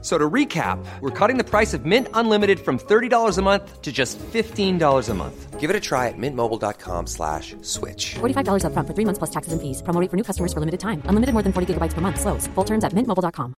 So 0.00 0.16
to 0.16 0.30
recap, 0.30 0.78
we're 1.00 1.10
cutting 1.10 1.38
the 1.38 1.44
price 1.44 1.74
of 1.74 1.84
Mint 1.84 2.06
Unlimited 2.14 2.60
from 2.60 2.78
$30 2.78 3.36
a 3.36 3.42
month 3.42 3.82
to 3.82 3.90
just 3.90 4.16
$15 4.18 5.08
a 5.08 5.14
month. 5.14 5.58
Give 5.58 5.70
it 5.70 5.74
a 5.74 5.80
try 5.80 6.06
at 6.06 6.14
mintmobile.com 6.16 7.08
slash 7.08 7.56
switch. 7.62 8.14
$45 8.20 8.64
up 8.64 8.72
front 8.74 8.86
for 8.86 8.94
three 8.94 9.04
months 9.04 9.18
plus 9.18 9.30
taxes 9.30 9.52
and 9.52 9.60
fees. 9.60 9.82
Promo 9.82 10.00
rate 10.00 10.08
for 10.08 10.16
new 10.16 10.22
customers 10.22 10.52
for 10.52 10.60
limited 10.60 10.78
time. 10.78 11.02
Unlimited 11.06 11.32
more 11.32 11.42
than 11.42 11.52
40 11.52 11.74
gigabytes 11.74 11.94
per 11.94 12.00
month. 12.00 12.20
Slows. 12.20 12.46
Full 12.54 12.64
terms 12.64 12.84
at 12.84 12.92
mintmobile.com. 12.92 13.54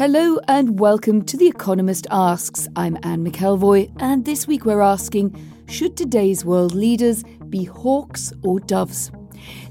Hello 0.00 0.40
and 0.48 0.80
welcome 0.80 1.22
to 1.26 1.36
The 1.36 1.46
Economist 1.48 2.06
Asks. 2.10 2.66
I'm 2.74 2.96
Anne 3.02 3.22
McElvoy, 3.22 3.92
and 4.00 4.24
this 4.24 4.46
week 4.46 4.64
we're 4.64 4.80
asking 4.80 5.34
Should 5.70 5.96
today's 5.96 6.44
world 6.44 6.74
leaders 6.74 7.22
be 7.48 7.62
hawks 7.62 8.32
or 8.42 8.58
doves? 8.58 9.12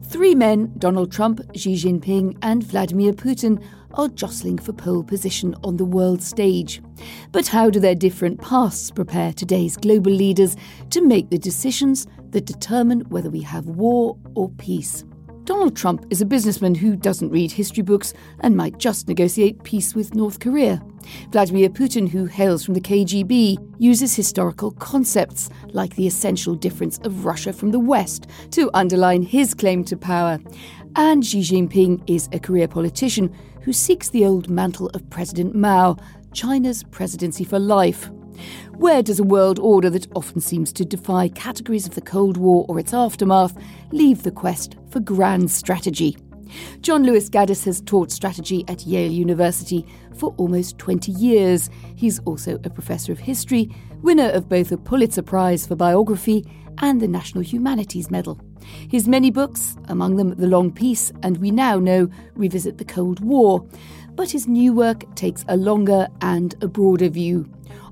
Three 0.03 0.33
men, 0.33 0.71
Donald 0.77 1.11
Trump, 1.11 1.41
Xi 1.53 1.73
Jinping, 1.73 2.37
and 2.41 2.63
Vladimir 2.63 3.11
Putin, 3.11 3.61
are 3.95 4.07
jostling 4.07 4.57
for 4.59 4.71
pole 4.71 5.03
position 5.03 5.55
on 5.61 5.75
the 5.75 5.83
world 5.83 6.23
stage. 6.23 6.81
But 7.33 7.47
how 7.47 7.69
do 7.69 7.81
their 7.81 7.95
different 7.95 8.39
pasts 8.41 8.91
prepare 8.91 9.33
today's 9.33 9.75
global 9.75 10.13
leaders 10.13 10.55
to 10.91 11.05
make 11.05 11.29
the 11.29 11.37
decisions 11.37 12.07
that 12.29 12.45
determine 12.45 13.01
whether 13.09 13.29
we 13.29 13.41
have 13.41 13.65
war 13.65 14.17
or 14.35 14.49
peace? 14.51 15.03
Donald 15.49 15.75
Trump 15.75 16.05
is 16.11 16.21
a 16.21 16.27
businessman 16.27 16.75
who 16.75 16.95
doesn't 16.95 17.31
read 17.31 17.51
history 17.51 17.81
books 17.81 18.13
and 18.41 18.55
might 18.55 18.77
just 18.77 19.07
negotiate 19.07 19.63
peace 19.63 19.95
with 19.95 20.13
North 20.13 20.39
Korea. 20.39 20.79
Vladimir 21.31 21.69
Putin, 21.69 22.07
who 22.07 22.25
hails 22.25 22.63
from 22.63 22.75
the 22.75 22.79
KGB, 22.79 23.57
uses 23.79 24.15
historical 24.15 24.69
concepts 24.73 25.49
like 25.69 25.95
the 25.95 26.05
essential 26.05 26.53
difference 26.53 26.99
of 26.99 27.25
Russia 27.25 27.51
from 27.51 27.71
the 27.71 27.79
West 27.79 28.27
to 28.51 28.69
underline 28.75 29.23
his 29.23 29.55
claim 29.55 29.83
to 29.85 29.97
power. 29.97 30.37
And 30.95 31.25
Xi 31.25 31.39
Jinping 31.41 32.07
is 32.07 32.29
a 32.31 32.39
career 32.39 32.67
politician 32.67 33.35
who 33.63 33.73
seeks 33.73 34.09
the 34.09 34.25
old 34.25 34.51
mantle 34.51 34.89
of 34.89 35.09
President 35.09 35.55
Mao, 35.55 35.97
China's 36.31 36.83
presidency 36.83 37.43
for 37.43 37.57
life. 37.57 38.11
Where 38.79 39.03
does 39.03 39.19
a 39.19 39.25
world 39.25 39.59
order 39.59 39.89
that 39.89 40.07
often 40.15 40.39
seems 40.39 40.71
to 40.71 40.85
defy 40.85 41.27
categories 41.27 41.85
of 41.85 41.95
the 41.95 42.01
Cold 42.01 42.37
War 42.37 42.65
or 42.69 42.79
its 42.79 42.93
aftermath 42.93 43.53
leave 43.91 44.23
the 44.23 44.31
quest 44.31 44.77
for 44.89 45.01
grand 45.01 45.51
strategy? 45.51 46.15
John 46.79 47.03
Lewis 47.03 47.29
Gaddis 47.29 47.65
has 47.65 47.81
taught 47.81 48.09
strategy 48.09 48.63
at 48.69 48.87
Yale 48.87 49.11
University 49.11 49.85
for 50.15 50.33
almost 50.37 50.77
20 50.77 51.11
years. 51.11 51.69
He's 51.97 52.19
also 52.19 52.55
a 52.63 52.69
professor 52.69 53.11
of 53.11 53.19
history, 53.19 53.69
winner 54.01 54.29
of 54.29 54.47
both 54.47 54.71
a 54.71 54.77
Pulitzer 54.77 55.23
Prize 55.23 55.67
for 55.67 55.75
biography 55.75 56.45
and 56.77 57.01
the 57.01 57.07
National 57.09 57.43
Humanities 57.43 58.09
Medal. 58.09 58.39
His 58.89 59.09
many 59.09 59.29
books, 59.29 59.75
among 59.89 60.15
them 60.15 60.35
The 60.35 60.47
Long 60.47 60.71
Peace 60.71 61.11
and 61.21 61.37
We 61.39 61.51
Now 61.51 61.79
Know, 61.79 62.09
revisit 62.33 62.77
the 62.77 62.85
Cold 62.85 63.19
War. 63.19 63.67
But 64.15 64.31
his 64.31 64.47
new 64.47 64.73
work 64.73 65.03
takes 65.15 65.43
a 65.49 65.57
longer 65.57 66.07
and 66.21 66.55
a 66.61 66.67
broader 66.69 67.09
view 67.09 67.49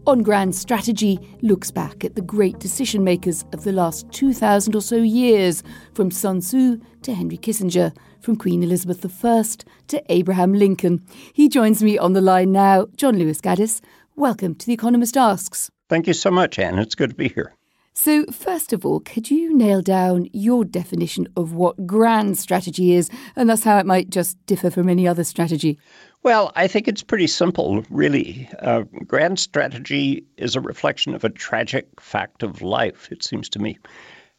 on 0.07 0.23
grand 0.23 0.55
strategy 0.55 1.19
looks 1.41 1.69
back 1.69 2.05
at 2.05 2.15
the 2.15 2.21
great 2.21 2.57
decision 2.59 3.03
makers 3.03 3.43
of 3.51 3.65
the 3.65 3.73
last 3.73 4.09
2,000 4.13 4.73
or 4.73 4.81
so 4.81 4.95
years, 4.95 5.61
from 5.93 6.09
Sun 6.09 6.39
Tzu 6.39 6.79
to 7.01 7.13
Henry 7.13 7.37
Kissinger, 7.37 7.93
from 8.21 8.37
Queen 8.37 8.63
Elizabeth 8.63 9.03
I 9.25 9.43
to 9.89 10.03
Abraham 10.09 10.53
Lincoln. 10.53 11.05
He 11.33 11.49
joins 11.49 11.83
me 11.83 11.97
on 11.97 12.13
the 12.13 12.21
line 12.21 12.53
now. 12.53 12.87
John 12.95 13.19
Lewis 13.19 13.41
Gaddis, 13.41 13.81
welcome 14.15 14.55
to 14.55 14.65
The 14.65 14.73
Economist 14.73 15.17
Asks. 15.17 15.69
Thank 15.89 16.07
you 16.07 16.13
so 16.13 16.31
much, 16.31 16.57
Anne. 16.57 16.79
It's 16.79 16.95
good 16.95 17.09
to 17.09 17.15
be 17.15 17.27
here. 17.27 17.53
So, 17.99 18.25
first 18.27 18.73
of 18.73 18.85
all, 18.85 18.99
could 18.99 19.31
you 19.31 19.57
nail 19.57 19.81
down 19.81 20.27
your 20.31 20.63
definition 20.63 21.27
of 21.35 21.53
what 21.53 21.87
grand 21.87 22.37
strategy 22.37 22.93
is, 22.93 23.09
and 23.35 23.49
thus 23.49 23.63
how 23.63 23.79
it 23.79 23.87
might 23.87 24.11
just 24.11 24.37
differ 24.45 24.69
from 24.69 24.87
any 24.87 25.07
other 25.07 25.23
strategy? 25.23 25.79
Well, 26.21 26.51
I 26.55 26.67
think 26.67 26.87
it's 26.87 27.01
pretty 27.01 27.25
simple, 27.25 27.83
really. 27.89 28.47
Uh, 28.59 28.81
grand 29.07 29.39
strategy 29.39 30.23
is 30.37 30.55
a 30.55 30.61
reflection 30.61 31.15
of 31.15 31.23
a 31.23 31.29
tragic 31.29 31.87
fact 31.99 32.43
of 32.43 32.61
life, 32.61 33.11
it 33.11 33.23
seems 33.23 33.49
to 33.49 33.59
me. 33.59 33.79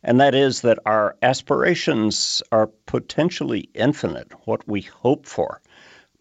And 0.05 0.21
that 0.21 0.37
is 0.37 0.61
that 0.61 0.79
our 0.87 1.17
aspirations 1.23 2.41
are 2.53 2.69
potentially 2.87 3.69
infinite, 3.75 4.31
what 4.47 4.69
we 4.69 4.83
hope 4.83 5.27
for. 5.27 5.61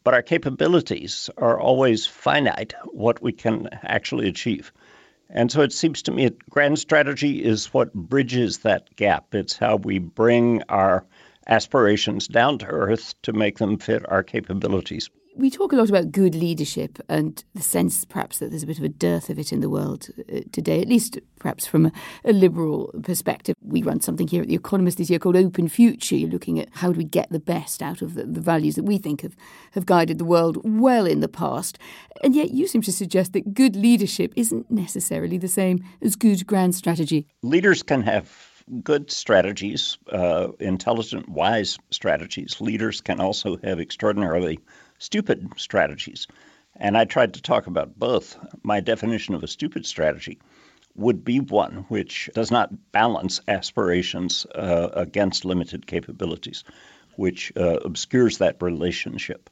But 0.04 0.16
our 0.16 0.24
capabilities 0.24 1.30
are 1.38 1.60
always 1.60 2.08
finite, 2.08 2.74
what 2.86 3.22
we 3.22 3.32
can 3.32 3.70
actually 3.84 4.28
achieve. 4.28 4.72
And 5.30 5.52
so 5.52 5.62
it 5.62 5.74
seems 5.74 6.02
to 6.04 6.12
me 6.12 6.26
that 6.26 6.50
grand 6.50 6.80
strategy 6.80 7.44
is 7.44 7.74
what 7.74 7.94
bridges 7.94 8.60
that 8.60 8.96
gap. 8.96 9.36
It's 9.36 9.58
how 9.58 9.76
we 9.76 10.00
bring 10.00 10.64
our 10.70 11.06
aspirations 11.48 12.28
down 12.28 12.58
to 12.60 12.68
earth 12.68 13.14
to 13.24 13.34
make 13.34 13.58
them 13.58 13.78
fit 13.78 14.10
our 14.10 14.24
capabilities 14.24 15.10
we 15.38 15.50
talk 15.52 15.72
a 15.72 15.76
lot 15.76 15.90
about 15.90 16.12
good 16.12 16.34
leadership 16.34 17.00
and 17.08 17.44
the 17.54 17.62
sense 17.62 18.04
perhaps 18.06 18.40
that 18.40 18.50
there's 18.50 18.64
a 18.64 18.68
bit 18.68 18.80
of 18.80 18.84
a 18.84 18.90
dearth 18.90 19.30
of 19.30 19.38
it 19.38 19.54
in 19.54 19.62
the 19.62 19.70
world 19.70 20.08
uh, 20.34 20.40
today, 20.52 20.82
at 20.82 20.88
least 20.88 21.20
perhaps 21.40 21.68
from 21.68 21.86
a, 21.86 21.92
a, 22.26 22.34
liberal 22.34 22.92
perspective. 23.04 23.56
We 23.62 23.84
run 23.84 24.02
something 24.02 24.28
here 24.28 24.42
at 24.42 24.48
The 24.48 24.56
Economist 24.56 24.98
this 24.98 25.10
year 25.10 25.20
called 25.20 25.36
Open 25.36 25.68
Future. 25.68 26.16
You're 26.16 26.30
looking 26.30 26.60
at 26.60 26.70
how 26.72 26.92
do 26.92 26.98
we 26.98 27.04
get 27.04 27.30
the 27.30 27.40
best 27.40 27.84
out 27.84 28.02
of 28.02 28.16
the, 28.16 28.24
the 28.24 28.42
values 28.42 28.76
that 28.76 28.84
we 28.84 28.98
think 28.98 29.22
have, 29.22 29.36
have 29.74 29.86
guided 29.86 30.18
the 30.18 30.26
world 30.26 30.58
well 30.64 31.06
in 31.06 31.20
the 31.20 31.28
past. 31.28 31.78
And 32.24 32.36
yet 32.36 32.52
you 32.52 32.68
seem 32.68 32.82
to 32.82 32.92
suggest 32.92 33.34
that 33.34 33.54
good 33.54 33.76
leadership 33.76 34.34
isn't 34.36 34.72
necessarily 34.72 35.38
the 35.38 35.48
same 35.48 35.84
as 36.02 36.16
good 36.16 36.48
grand 36.48 36.74
strategy. 36.74 37.28
Leaders 37.44 37.84
can 37.84 38.02
have 38.02 38.58
good 38.84 39.12
strategies, 39.12 39.98
uh, 40.12 40.50
intelligent, 40.60 41.30
wise 41.30 41.78
strategies. 41.92 42.60
Leaders 42.60 43.02
can 43.02 43.22
also 43.22 43.58
have 43.64 43.80
extraordinarily 43.80 44.60
stupid 44.98 45.50
strategies. 45.58 46.28
And 46.76 46.98
I 46.98 47.06
tried 47.06 47.34
to 47.34 47.42
talk 47.42 47.68
about 47.68 47.98
both. 47.98 48.38
My 48.64 48.80
definition 48.80 49.34
of 49.34 49.44
a 49.44 49.48
stupid 49.48 49.86
strategy 49.86 50.40
would 50.96 51.24
be 51.24 51.40
one 51.40 51.86
which 51.88 52.30
does 52.34 52.52
not 52.52 52.92
balance 52.92 53.40
aspirations 53.48 54.46
uh, 54.56 54.90
against 54.94 55.46
limited 55.46 55.88
capabilities, 55.88 56.64
which 57.16 57.52
uh, 57.56 57.78
obscures 57.86 58.40
that 58.40 58.62
relationship. 58.62 59.50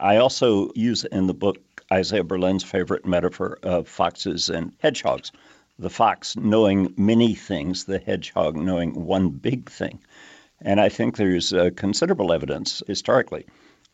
I 0.00 0.16
also 0.16 0.70
use 0.74 1.04
in 1.04 1.26
the 1.26 1.34
book 1.34 1.58
Isaiah 1.92 2.24
Berlin's 2.24 2.64
favorite 2.64 3.06
metaphor 3.06 3.58
of 3.62 3.88
foxes 3.88 4.48
and 4.48 4.72
hedgehogs. 4.78 5.30
The 5.78 5.90
fox 5.90 6.36
knowing 6.36 6.92
many 6.96 7.34
things, 7.34 7.84
the 7.84 7.98
hedgehog 7.98 8.56
knowing 8.56 9.04
one 9.04 9.30
big 9.30 9.70
thing. 9.70 10.00
And 10.60 10.80
I 10.80 10.88
think 10.88 11.16
there's 11.16 11.52
uh, 11.52 11.70
considerable 11.76 12.32
evidence 12.32 12.82
historically 12.86 13.46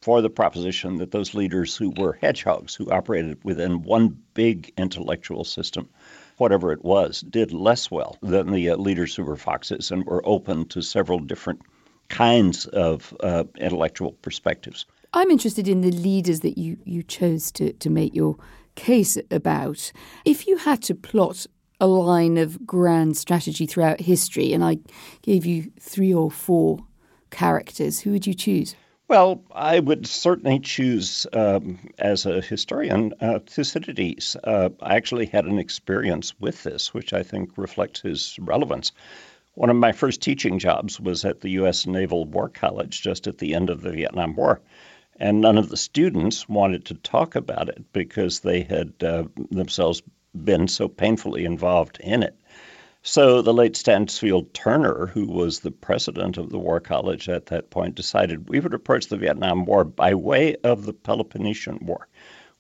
for 0.02 0.20
the 0.20 0.28
proposition 0.28 0.96
that 0.96 1.12
those 1.12 1.32
leaders 1.32 1.76
who 1.76 1.90
were 1.96 2.18
hedgehogs, 2.20 2.74
who 2.74 2.90
operated 2.90 3.38
within 3.44 3.82
one 3.82 4.20
big 4.34 4.72
intellectual 4.76 5.44
system, 5.44 5.88
whatever 6.38 6.72
it 6.72 6.84
was, 6.84 7.20
did 7.30 7.52
less 7.52 7.90
well 7.90 8.18
than 8.20 8.50
the 8.50 8.70
uh, 8.70 8.76
leaders 8.76 9.14
who 9.14 9.22
were 9.22 9.36
foxes 9.36 9.92
and 9.92 10.04
were 10.04 10.26
open 10.26 10.66
to 10.66 10.82
several 10.82 11.20
different 11.20 11.62
kinds 12.08 12.66
of 12.66 13.16
uh, 13.20 13.44
intellectual 13.58 14.12
perspectives. 14.22 14.84
I'm 15.14 15.30
interested 15.30 15.68
in 15.68 15.82
the 15.82 15.92
leaders 15.92 16.40
that 16.40 16.58
you, 16.58 16.78
you 16.84 17.04
chose 17.04 17.52
to, 17.52 17.72
to 17.74 17.88
make 17.88 18.14
your 18.14 18.36
case 18.74 19.16
about. 19.30 19.92
If 20.24 20.48
you 20.48 20.56
had 20.56 20.82
to 20.82 20.94
plot 20.96 21.46
a 21.80 21.86
line 21.86 22.38
of 22.38 22.66
grand 22.66 23.16
strategy 23.16 23.66
throughout 23.66 24.00
history, 24.00 24.52
and 24.52 24.64
I 24.64 24.78
gave 25.22 25.46
you 25.46 25.70
three 25.78 26.12
or 26.12 26.30
four 26.30 26.80
characters, 27.30 28.00
who 28.00 28.10
would 28.12 28.26
you 28.26 28.34
choose? 28.34 28.74
Well, 29.12 29.44
I 29.54 29.78
would 29.78 30.06
certainly 30.06 30.58
choose, 30.58 31.26
um, 31.34 31.90
as 31.98 32.24
a 32.24 32.40
historian, 32.40 33.12
uh, 33.20 33.40
Thucydides. 33.40 34.38
Uh, 34.42 34.70
I 34.80 34.96
actually 34.96 35.26
had 35.26 35.44
an 35.44 35.58
experience 35.58 36.32
with 36.40 36.62
this, 36.62 36.94
which 36.94 37.12
I 37.12 37.22
think 37.22 37.58
reflects 37.58 38.00
his 38.00 38.38
relevance. 38.40 38.90
One 39.52 39.68
of 39.68 39.76
my 39.76 39.92
first 39.92 40.22
teaching 40.22 40.58
jobs 40.58 40.98
was 40.98 41.26
at 41.26 41.42
the 41.42 41.50
U.S. 41.50 41.86
Naval 41.86 42.24
War 42.24 42.48
College 42.48 43.02
just 43.02 43.26
at 43.26 43.36
the 43.36 43.54
end 43.54 43.68
of 43.68 43.82
the 43.82 43.90
Vietnam 43.90 44.34
War. 44.34 44.62
And 45.20 45.42
none 45.42 45.58
of 45.58 45.68
the 45.68 45.76
students 45.76 46.48
wanted 46.48 46.86
to 46.86 46.94
talk 46.94 47.34
about 47.34 47.68
it 47.68 47.84
because 47.92 48.40
they 48.40 48.62
had 48.62 48.94
uh, 49.04 49.24
themselves 49.50 50.00
been 50.42 50.68
so 50.68 50.88
painfully 50.88 51.44
involved 51.44 51.98
in 52.00 52.22
it. 52.22 52.34
So 53.04 53.42
the 53.42 53.52
late 53.52 53.74
Stansfield 53.74 54.54
Turner, 54.54 55.06
who 55.06 55.26
was 55.26 55.58
the 55.58 55.72
president 55.72 56.38
of 56.38 56.50
the 56.50 56.58
War 56.58 56.78
College 56.78 57.28
at 57.28 57.46
that 57.46 57.68
point, 57.70 57.96
decided 57.96 58.48
we 58.48 58.60
would 58.60 58.74
approach 58.74 59.08
the 59.08 59.16
Vietnam 59.16 59.64
War 59.64 59.82
by 59.82 60.14
way 60.14 60.54
of 60.62 60.86
the 60.86 60.92
Peloponnesian 60.92 61.80
War. 61.82 62.06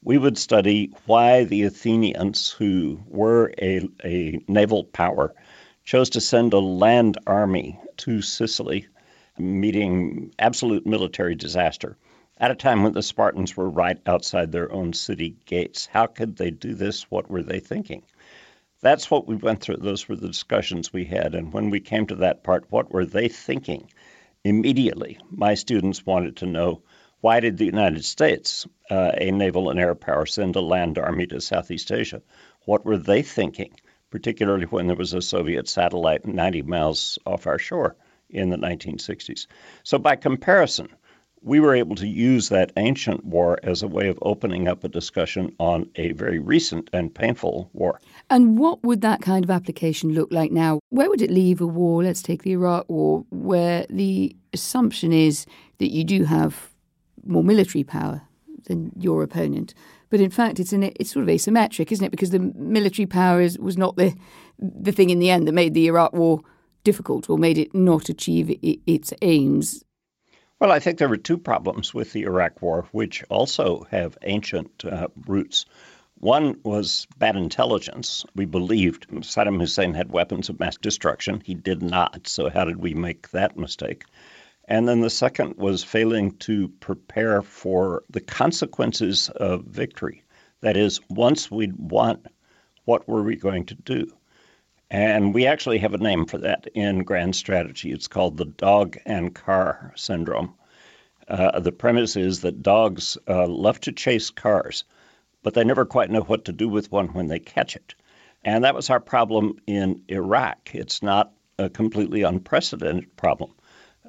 We 0.02 0.18
would 0.18 0.36
study 0.36 0.92
why 1.06 1.44
the 1.44 1.62
Athenians, 1.62 2.50
who 2.50 3.00
were 3.06 3.54
a, 3.62 3.88
a 4.04 4.40
naval 4.48 4.82
power, 4.82 5.32
chose 5.84 6.10
to 6.10 6.20
send 6.20 6.52
a 6.52 6.58
land 6.58 7.18
army 7.28 7.78
to 7.98 8.20
Sicily, 8.20 8.88
meeting 9.38 10.34
absolute 10.40 10.84
military 10.84 11.36
disaster 11.36 11.96
at 12.38 12.50
a 12.50 12.56
time 12.56 12.82
when 12.82 12.94
the 12.94 13.02
Spartans 13.04 13.56
were 13.56 13.70
right 13.70 14.00
outside 14.06 14.50
their 14.50 14.72
own 14.72 14.92
city 14.92 15.36
gates. 15.46 15.86
How 15.86 16.06
could 16.06 16.34
they 16.34 16.50
do 16.50 16.74
this? 16.74 17.08
What 17.12 17.30
were 17.30 17.44
they 17.44 17.60
thinking? 17.60 18.02
That's 18.82 19.10
what 19.12 19.28
we 19.28 19.36
went 19.36 19.60
through. 19.60 19.76
Those 19.76 20.08
were 20.08 20.16
the 20.16 20.26
discussions 20.26 20.92
we 20.92 21.04
had. 21.04 21.36
And 21.36 21.52
when 21.52 21.70
we 21.70 21.78
came 21.78 22.04
to 22.08 22.16
that 22.16 22.42
part, 22.42 22.66
what 22.70 22.92
were 22.92 23.06
they 23.06 23.28
thinking? 23.28 23.88
Immediately, 24.42 25.18
my 25.30 25.54
students 25.54 26.04
wanted 26.04 26.36
to 26.38 26.46
know 26.46 26.82
why 27.20 27.38
did 27.38 27.58
the 27.58 27.64
United 27.64 28.04
States, 28.04 28.66
uh, 28.90 29.12
a 29.16 29.30
naval 29.30 29.70
and 29.70 29.78
air 29.78 29.94
power, 29.94 30.26
send 30.26 30.56
a 30.56 30.60
land 30.60 30.98
army 30.98 31.28
to 31.28 31.40
Southeast 31.40 31.92
Asia? 31.92 32.20
What 32.64 32.84
were 32.84 32.98
they 32.98 33.22
thinking, 33.22 33.72
particularly 34.10 34.66
when 34.66 34.88
there 34.88 34.96
was 34.96 35.14
a 35.14 35.22
Soviet 35.22 35.68
satellite 35.68 36.26
90 36.26 36.62
miles 36.62 37.20
off 37.24 37.46
our 37.46 37.60
shore 37.60 37.94
in 38.30 38.50
the 38.50 38.56
1960s? 38.56 39.46
So, 39.84 39.96
by 40.00 40.16
comparison, 40.16 40.88
we 41.42 41.60
were 41.60 41.74
able 41.74 41.96
to 41.96 42.06
use 42.06 42.48
that 42.48 42.72
ancient 42.76 43.24
war 43.24 43.58
as 43.62 43.82
a 43.82 43.88
way 43.88 44.08
of 44.08 44.18
opening 44.22 44.68
up 44.68 44.84
a 44.84 44.88
discussion 44.88 45.54
on 45.58 45.88
a 45.96 46.12
very 46.12 46.38
recent 46.38 46.88
and 46.92 47.14
painful 47.14 47.68
war. 47.72 48.00
And 48.30 48.58
what 48.58 48.82
would 48.84 49.00
that 49.00 49.22
kind 49.22 49.44
of 49.44 49.50
application 49.50 50.12
look 50.12 50.32
like 50.32 50.52
now? 50.52 50.80
Where 50.90 51.08
would 51.08 51.22
it 51.22 51.30
leave 51.30 51.60
a 51.60 51.66
war? 51.66 52.02
Let's 52.02 52.22
take 52.22 52.42
the 52.42 52.52
Iraq 52.52 52.88
War, 52.88 53.24
where 53.30 53.86
the 53.90 54.34
assumption 54.52 55.12
is 55.12 55.46
that 55.78 55.90
you 55.90 56.04
do 56.04 56.24
have 56.24 56.70
more 57.24 57.44
military 57.44 57.84
power 57.84 58.22
than 58.66 58.92
your 58.98 59.22
opponent. 59.22 59.74
But 60.10 60.20
in 60.20 60.30
fact, 60.30 60.60
it's 60.60 60.72
an, 60.72 60.84
it's 60.84 61.12
sort 61.12 61.24
of 61.24 61.28
asymmetric, 61.28 61.90
isn't 61.90 62.04
it? 62.04 62.10
Because 62.10 62.30
the 62.30 62.38
military 62.38 63.06
power 63.06 63.40
is, 63.40 63.58
was 63.58 63.76
not 63.76 63.96
the 63.96 64.14
the 64.58 64.92
thing 64.92 65.10
in 65.10 65.18
the 65.18 65.30
end 65.30 65.48
that 65.48 65.52
made 65.52 65.74
the 65.74 65.86
Iraq 65.86 66.12
War 66.12 66.42
difficult 66.84 67.28
or 67.28 67.38
made 67.38 67.58
it 67.58 67.74
not 67.74 68.08
achieve 68.08 68.56
its 68.62 69.12
aims. 69.22 69.82
Well, 70.62 70.70
I 70.70 70.78
think 70.78 70.98
there 70.98 71.08
were 71.08 71.16
two 71.16 71.38
problems 71.38 71.92
with 71.92 72.12
the 72.12 72.22
Iraq 72.22 72.62
War, 72.62 72.86
which 72.92 73.24
also 73.28 73.84
have 73.90 74.16
ancient 74.22 74.84
uh, 74.84 75.08
roots. 75.26 75.66
One 76.18 76.56
was 76.62 77.08
bad 77.18 77.34
intelligence. 77.34 78.24
We 78.36 78.44
believed 78.44 79.08
Saddam 79.08 79.58
Hussein 79.58 79.92
had 79.92 80.12
weapons 80.12 80.48
of 80.48 80.60
mass 80.60 80.76
destruction. 80.76 81.42
He 81.44 81.54
did 81.54 81.82
not. 81.82 82.28
So, 82.28 82.48
how 82.48 82.64
did 82.64 82.76
we 82.76 82.94
make 82.94 83.30
that 83.30 83.58
mistake? 83.58 84.04
And 84.68 84.86
then 84.86 85.00
the 85.00 85.10
second 85.10 85.56
was 85.56 85.82
failing 85.82 86.36
to 86.46 86.68
prepare 86.78 87.42
for 87.42 88.04
the 88.08 88.20
consequences 88.20 89.30
of 89.30 89.64
victory. 89.64 90.22
That 90.60 90.76
is, 90.76 91.00
once 91.10 91.50
we'd 91.50 91.74
won, 91.76 92.24
what 92.84 93.08
were 93.08 93.24
we 93.24 93.34
going 93.34 93.66
to 93.66 93.74
do? 93.74 94.12
And 94.92 95.32
we 95.32 95.46
actually 95.46 95.78
have 95.78 95.94
a 95.94 95.98
name 95.98 96.26
for 96.26 96.36
that 96.36 96.68
in 96.74 97.02
grand 97.02 97.34
strategy. 97.34 97.92
It's 97.92 98.08
called 98.08 98.36
the 98.36 98.44
dog 98.44 98.98
and 99.06 99.34
car 99.34 99.94
syndrome. 99.96 100.52
Uh, 101.28 101.60
the 101.60 101.72
premise 101.72 102.14
is 102.14 102.42
that 102.42 102.62
dogs 102.62 103.16
uh, 103.26 103.46
love 103.46 103.80
to 103.80 103.92
chase 103.92 104.28
cars, 104.28 104.84
but 105.42 105.54
they 105.54 105.64
never 105.64 105.86
quite 105.86 106.10
know 106.10 106.20
what 106.20 106.44
to 106.44 106.52
do 106.52 106.68
with 106.68 106.92
one 106.92 107.08
when 107.14 107.28
they 107.28 107.38
catch 107.38 107.74
it. 107.74 107.94
And 108.44 108.64
that 108.64 108.74
was 108.74 108.90
our 108.90 109.00
problem 109.00 109.58
in 109.66 110.02
Iraq. 110.08 110.74
It's 110.74 111.02
not 111.02 111.32
a 111.56 111.70
completely 111.70 112.20
unprecedented 112.20 113.16
problem. 113.16 113.54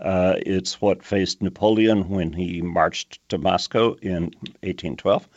Uh, 0.02 0.34
it's 0.46 0.82
what 0.82 1.02
faced 1.02 1.42
Napoleon 1.42 2.10
when 2.10 2.34
he 2.34 2.62
marched 2.62 3.20
to 3.30 3.38
Moscow 3.38 3.94
in 4.02 4.24
1812. 4.64 5.30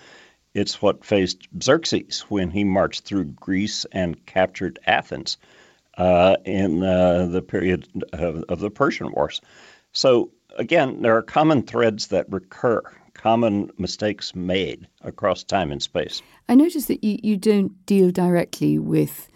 It's 0.56 0.80
what 0.80 1.04
faced 1.04 1.48
Xerxes 1.62 2.20
when 2.30 2.50
he 2.50 2.64
marched 2.64 3.04
through 3.04 3.24
Greece 3.26 3.84
and 3.92 4.24
captured 4.24 4.78
Athens 4.86 5.36
uh, 5.98 6.36
in 6.46 6.82
uh, 6.82 7.26
the 7.26 7.42
period 7.42 7.86
of, 8.14 8.42
of, 8.48 8.60
the 8.60 8.70
Persian 8.70 9.12
Wars. 9.12 9.42
So, 9.92 10.30
again, 10.56 11.02
there 11.02 11.14
are 11.14 11.20
common 11.20 11.62
threads 11.62 12.06
that 12.06 12.24
recur, 12.32 12.80
common 13.12 13.70
mistakes 13.76 14.34
made 14.34 14.88
across 15.02 15.44
time 15.44 15.70
and 15.70 15.82
space. 15.82 16.22
I 16.48 16.54
notice 16.54 16.86
that 16.86 17.04
you, 17.04 17.18
you 17.22 17.36
don't 17.36 17.84
deal 17.84 18.10
directly 18.10 18.78
with 18.78 19.28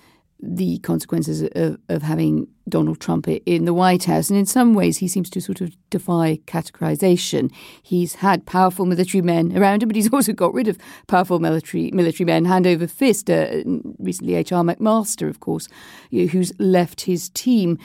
the 0.43 0.79
consequences 0.79 1.43
of, 1.55 1.79
of 1.89 2.03
having 2.03 2.49
Donald 2.69 3.01
Trump 3.01 3.29
in 3.29 3.65
the 3.65 3.75
White 3.75 4.05
House. 4.05 4.31
And 4.31 4.39
in 4.39 4.47
some 4.47 4.75
ways, 4.75 4.99
he 4.99 5.09
seems 5.09 5.29
to 5.31 5.41
sort 5.41 5.61
of 5.61 5.77
defy 5.91 6.39
categorization. 6.47 7.53
He's 7.83 8.17
had 8.17 8.47
powerful 8.47 8.87
military 8.87 9.23
men 9.23 9.57
around 9.57 9.83
him, 9.83 9.89
but 9.89 9.97
he's 9.97 10.13
also 10.13 10.33
got 10.33 10.55
rid 10.55 10.69
of 10.69 10.79
powerful 11.07 11.41
military 11.41 11.91
military 11.91 12.25
men 12.25 12.45
hand 12.45 12.67
over 12.67 12.87
fist. 12.87 13.29
Uh, 13.29 13.63
recently, 13.99 14.35
H.R. 14.35 14.63
McMaster, 14.63 15.29
of 15.29 15.41
course, 15.41 15.69
who's 16.11 16.53
left 16.59 17.03
his 17.03 17.29
team. 17.31 17.79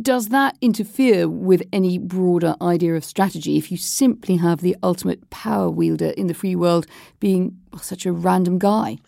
Does 0.00 0.28
that 0.28 0.58
interfere 0.60 1.26
with 1.26 1.62
any 1.72 1.96
broader 1.96 2.54
idea 2.60 2.94
of 2.94 3.04
strategy 3.04 3.56
if 3.56 3.70
you 3.70 3.78
simply 3.78 4.36
have 4.36 4.60
the 4.60 4.76
ultimate 4.82 5.30
power 5.30 5.70
wielder 5.70 6.10
in 6.10 6.26
the 6.26 6.34
free 6.34 6.54
world 6.54 6.86
being 7.18 7.58
such 7.80 8.04
a 8.04 8.12
random 8.12 8.58
guy? 8.58 8.98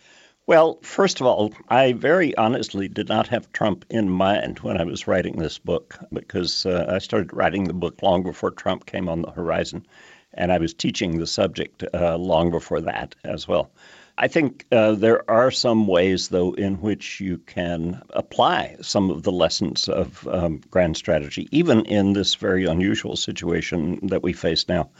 Well, 0.44 0.80
first 0.82 1.20
of 1.20 1.26
all, 1.28 1.52
I 1.68 1.92
very 1.92 2.36
honestly 2.36 2.88
did 2.88 3.08
not 3.08 3.28
have 3.28 3.52
Trump 3.52 3.84
in 3.88 4.08
mind 4.08 4.58
when 4.58 4.76
I 4.76 4.82
was 4.82 5.06
writing 5.06 5.36
this 5.36 5.56
book 5.58 5.96
because 6.12 6.66
uh, 6.66 6.86
I 6.88 6.98
started 6.98 7.32
writing 7.32 7.64
the 7.64 7.72
book 7.72 8.02
long 8.02 8.24
before 8.24 8.50
Trump 8.50 8.86
came 8.86 9.08
on 9.08 9.22
the 9.22 9.30
horizon, 9.30 9.86
and 10.34 10.50
I 10.50 10.58
was 10.58 10.74
teaching 10.74 11.18
the 11.18 11.28
subject 11.28 11.84
uh, 11.94 12.16
long 12.16 12.50
before 12.50 12.80
that 12.80 13.14
as 13.22 13.46
well. 13.46 13.70
I 14.18 14.26
think 14.26 14.66
uh, 14.72 14.92
there 14.92 15.30
are 15.30 15.52
some 15.52 15.86
ways, 15.86 16.28
though, 16.28 16.54
in 16.54 16.80
which 16.80 17.20
you 17.20 17.38
can 17.38 18.02
apply 18.10 18.78
some 18.80 19.10
of 19.10 19.22
the 19.22 19.32
lessons 19.32 19.88
of 19.88 20.26
um, 20.26 20.60
grand 20.70 20.96
strategy, 20.96 21.48
even 21.52 21.84
in 21.86 22.14
this 22.14 22.34
very 22.34 22.64
unusual 22.64 23.14
situation 23.14 24.00
that 24.08 24.24
we 24.24 24.32
face 24.32 24.66
now. 24.66 24.90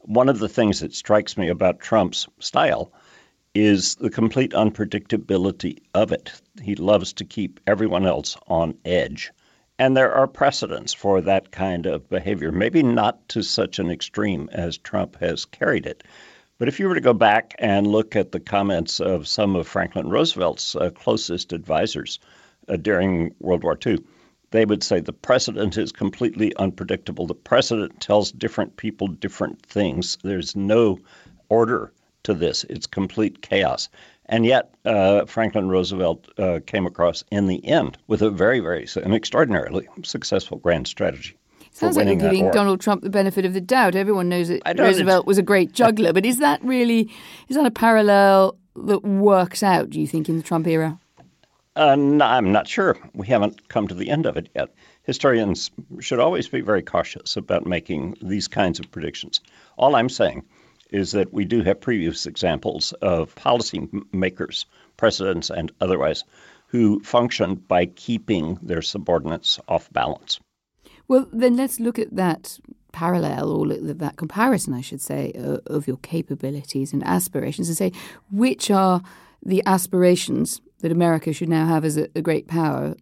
One 0.00 0.28
of 0.28 0.40
the 0.40 0.48
things 0.48 0.80
that 0.80 0.92
strikes 0.92 1.36
me 1.36 1.48
about 1.48 1.78
Trump's 1.78 2.26
style 2.40 2.92
is 3.54 3.94
the 3.96 4.10
complete 4.10 4.52
unpredictability 4.52 5.78
of 5.94 6.12
it. 6.12 6.32
He 6.62 6.74
loves 6.74 7.12
to 7.14 7.24
keep 7.24 7.60
everyone 7.66 8.06
else 8.06 8.36
on 8.46 8.74
edge. 8.84 9.32
And 9.78 9.96
there 9.96 10.12
are 10.12 10.26
precedents 10.26 10.92
for 10.92 11.20
that 11.20 11.50
kind 11.52 11.86
of 11.86 12.08
behavior, 12.08 12.50
maybe 12.52 12.82
not 12.82 13.28
to 13.30 13.42
such 13.42 13.78
an 13.78 13.90
extreme 13.90 14.48
as 14.52 14.76
Trump 14.76 15.16
has 15.20 15.44
carried 15.44 15.86
it. 15.86 16.02
But 16.58 16.66
if 16.66 16.80
you 16.80 16.88
were 16.88 16.96
to 16.96 17.00
go 17.00 17.12
back 17.12 17.54
and 17.60 17.86
look 17.86 18.16
at 18.16 18.32
the 18.32 18.40
comments 18.40 18.98
of 18.98 19.28
some 19.28 19.54
of 19.54 19.68
Franklin 19.68 20.08
Roosevelt's 20.08 20.74
uh, 20.74 20.90
closest 20.90 21.52
advisors 21.52 22.18
uh, 22.68 22.76
during 22.76 23.34
World 23.38 23.62
War 23.62 23.78
II, 23.86 23.98
they 24.50 24.64
would 24.64 24.82
say 24.82 24.98
the 24.98 25.12
president 25.12 25.76
is 25.76 25.92
completely 25.92 26.56
unpredictable. 26.56 27.26
The 27.26 27.34
president 27.34 28.00
tells 28.00 28.32
different 28.32 28.76
people 28.76 29.06
different 29.06 29.64
things. 29.64 30.18
There's 30.24 30.56
no 30.56 30.98
order 31.48 31.92
to 32.24 32.34
this. 32.34 32.64
It's 32.64 32.86
complete 32.86 33.42
chaos. 33.42 33.88
And 34.26 34.44
yet, 34.44 34.74
uh, 34.84 35.24
Franklin 35.24 35.68
Roosevelt 35.68 36.28
uh, 36.38 36.60
came 36.66 36.86
across 36.86 37.24
in 37.30 37.46
the 37.46 37.64
end 37.66 37.96
with 38.08 38.20
a 38.20 38.30
very, 38.30 38.60
very, 38.60 38.86
an 38.96 39.14
extraordinarily 39.14 39.88
successful 40.04 40.58
grand 40.58 40.86
strategy. 40.86 41.36
Sounds 41.70 41.96
like 41.96 42.06
you're 42.06 42.16
giving 42.16 42.50
Donald 42.50 42.80
Trump 42.80 43.02
the 43.02 43.10
benefit 43.10 43.44
of 43.44 43.54
the 43.54 43.60
doubt. 43.60 43.94
Everyone 43.94 44.28
knows 44.28 44.48
that 44.48 44.78
Roosevelt 44.78 45.26
was 45.26 45.38
a 45.38 45.42
great 45.42 45.72
juggler, 45.72 46.12
but 46.12 46.26
is 46.26 46.38
that 46.38 46.62
really 46.64 47.08
is 47.48 47.56
that 47.56 47.66
a 47.66 47.70
parallel 47.70 48.58
that 48.74 49.04
works 49.04 49.62
out? 49.62 49.90
Do 49.90 50.00
you 50.00 50.06
think 50.06 50.28
in 50.28 50.36
the 50.36 50.42
Trump 50.42 50.66
era? 50.66 50.98
Uh, 51.76 51.94
no, 51.94 52.24
I'm 52.24 52.50
not 52.50 52.66
sure. 52.66 52.98
We 53.14 53.28
haven't 53.28 53.68
come 53.68 53.86
to 53.86 53.94
the 53.94 54.10
end 54.10 54.26
of 54.26 54.36
it 54.36 54.48
yet. 54.56 54.74
Historians 55.04 55.70
should 56.00 56.18
always 56.18 56.48
be 56.48 56.60
very 56.60 56.82
cautious 56.82 57.36
about 57.36 57.64
making 57.64 58.16
these 58.20 58.48
kinds 58.48 58.80
of 58.80 58.90
predictions. 58.90 59.40
All 59.76 59.94
I'm 59.94 60.08
saying 60.08 60.44
is 60.90 61.12
that 61.12 61.32
we 61.32 61.44
do 61.44 61.62
have 61.62 61.80
previous 61.80 62.26
examples 62.26 62.92
of 63.02 63.34
policymakers, 63.34 64.64
presidents 64.96 65.50
and 65.50 65.70
otherwise, 65.80 66.24
who 66.68 67.00
functioned 67.00 67.66
by 67.66 67.86
keeping 67.86 68.58
their 68.62 68.82
subordinates 68.82 69.58
off 69.68 69.90
balance. 69.92 70.38
Well, 71.08 71.26
then 71.32 71.56
let's 71.56 71.80
look 71.80 71.98
at 71.98 72.14
that 72.14 72.58
parallel 72.92 73.50
or 73.50 73.66
that 73.94 74.16
comparison, 74.16 74.74
I 74.74 74.80
should 74.80 75.00
say, 75.00 75.32
of 75.66 75.86
your 75.86 75.98
capabilities 75.98 76.92
and 76.92 77.02
aspirations 77.04 77.68
and 77.68 77.76
say 77.76 77.92
which 78.30 78.70
are 78.70 79.02
the 79.44 79.62
aspirations 79.66 80.60
that 80.80 80.92
America 80.92 81.32
should 81.32 81.48
now 81.48 81.66
have 81.66 81.84
as 81.84 81.96
a, 81.96 82.08
great 82.22 82.48
power, 82.48 82.94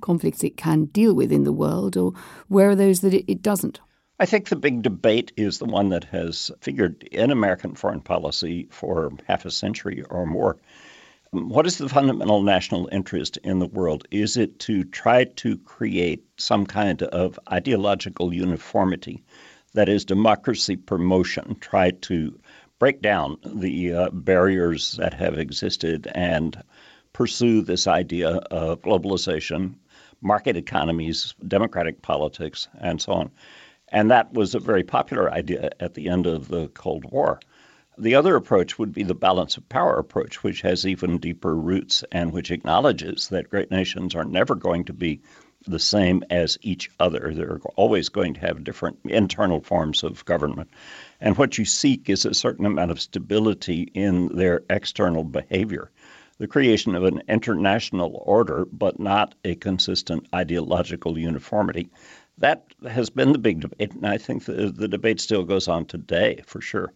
conflicts 0.00 0.44
it 0.44 0.56
can 0.56 0.86
deal 0.86 1.14
with 1.14 1.32
in 1.32 1.44
the 1.44 1.52
world, 1.52 1.96
or 1.96 2.12
where 2.48 2.70
are 2.70 2.76
those 2.76 3.00
that 3.00 3.14
it 3.14 3.42
doesn't? 3.42 3.80
I 4.20 4.26
think 4.26 4.48
the 4.48 4.54
big 4.54 4.82
debate 4.82 5.32
is 5.36 5.58
the 5.58 5.64
one 5.64 5.88
that 5.88 6.04
has 6.04 6.48
figured 6.60 7.02
in 7.10 7.32
American 7.32 7.74
foreign 7.74 8.00
policy 8.00 8.68
for 8.70 9.10
half 9.26 9.44
a 9.44 9.50
century 9.50 10.04
or 10.08 10.24
more. 10.24 10.56
What 11.32 11.66
is 11.66 11.78
the 11.78 11.88
fundamental 11.88 12.40
national 12.40 12.88
interest 12.92 13.38
in 13.38 13.58
the 13.58 13.66
world? 13.66 14.06
Is 14.12 14.36
it 14.36 14.60
to 14.60 14.84
try 14.84 15.24
to 15.24 15.58
create 15.58 16.24
some 16.36 16.64
kind 16.64 17.02
of 17.02 17.40
ideological 17.50 18.32
uniformity 18.32 19.24
that 19.72 19.88
is 19.88 20.04
democracy 20.04 20.76
promotion, 20.76 21.56
try 21.58 21.90
to 21.90 22.38
break 22.78 23.02
down 23.02 23.36
the 23.44 23.92
uh, 23.92 24.10
barriers 24.10 24.92
that 24.92 25.14
have 25.14 25.40
existed 25.40 26.06
and 26.14 26.62
pursue 27.12 27.62
this 27.62 27.88
idea 27.88 28.28
of 28.30 28.80
globalization, 28.82 29.74
market 30.20 30.56
economies, 30.56 31.34
democratic 31.48 32.00
politics, 32.00 32.68
and 32.78 33.02
so 33.02 33.12
on. 33.12 33.30
And 33.94 34.10
that 34.10 34.34
was 34.34 34.56
a 34.56 34.58
very 34.58 34.82
popular 34.82 35.32
idea 35.32 35.70
at 35.78 35.94
the 35.94 36.08
end 36.08 36.26
of 36.26 36.48
the 36.48 36.66
Cold 36.66 37.04
War. 37.12 37.38
The 37.96 38.16
other 38.16 38.34
approach 38.34 38.76
would 38.76 38.92
be 38.92 39.04
the 39.04 39.14
balance 39.14 39.56
of 39.56 39.68
power 39.68 39.94
approach, 40.00 40.42
which 40.42 40.62
has 40.62 40.84
even 40.84 41.18
deeper 41.18 41.54
roots 41.54 42.02
and 42.10 42.32
which 42.32 42.50
acknowledges 42.50 43.28
that 43.28 43.50
great 43.50 43.70
nations 43.70 44.16
are 44.16 44.24
never 44.24 44.56
going 44.56 44.84
to 44.86 44.92
be 44.92 45.20
the 45.68 45.78
same 45.78 46.24
as 46.28 46.58
each 46.60 46.90
other. 46.98 47.32
They're 47.32 47.60
always 47.76 48.08
going 48.08 48.34
to 48.34 48.40
have 48.40 48.64
different 48.64 48.98
internal 49.04 49.60
forms 49.60 50.02
of 50.02 50.24
government. 50.24 50.70
And 51.20 51.38
what 51.38 51.56
you 51.56 51.64
seek 51.64 52.10
is 52.10 52.24
a 52.24 52.34
certain 52.34 52.66
amount 52.66 52.90
of 52.90 53.00
stability 53.00 53.92
in 53.94 54.26
their 54.36 54.62
external 54.70 55.22
behavior. 55.22 55.92
The 56.38 56.48
creation 56.48 56.96
of 56.96 57.04
an 57.04 57.22
international 57.28 58.20
order, 58.26 58.66
but 58.72 58.98
not 58.98 59.36
a 59.44 59.54
consistent 59.54 60.26
ideological 60.34 61.16
uniformity. 61.16 61.90
That 62.38 62.64
has 62.88 63.10
been 63.10 63.32
the 63.32 63.38
big 63.38 63.60
debate, 63.60 63.92
and 63.92 64.06
I 64.06 64.18
think 64.18 64.44
the, 64.44 64.72
the 64.74 64.88
debate 64.88 65.20
still 65.20 65.44
goes 65.44 65.68
on 65.68 65.86
today 65.86 66.42
for 66.46 66.60
sure. 66.60 66.92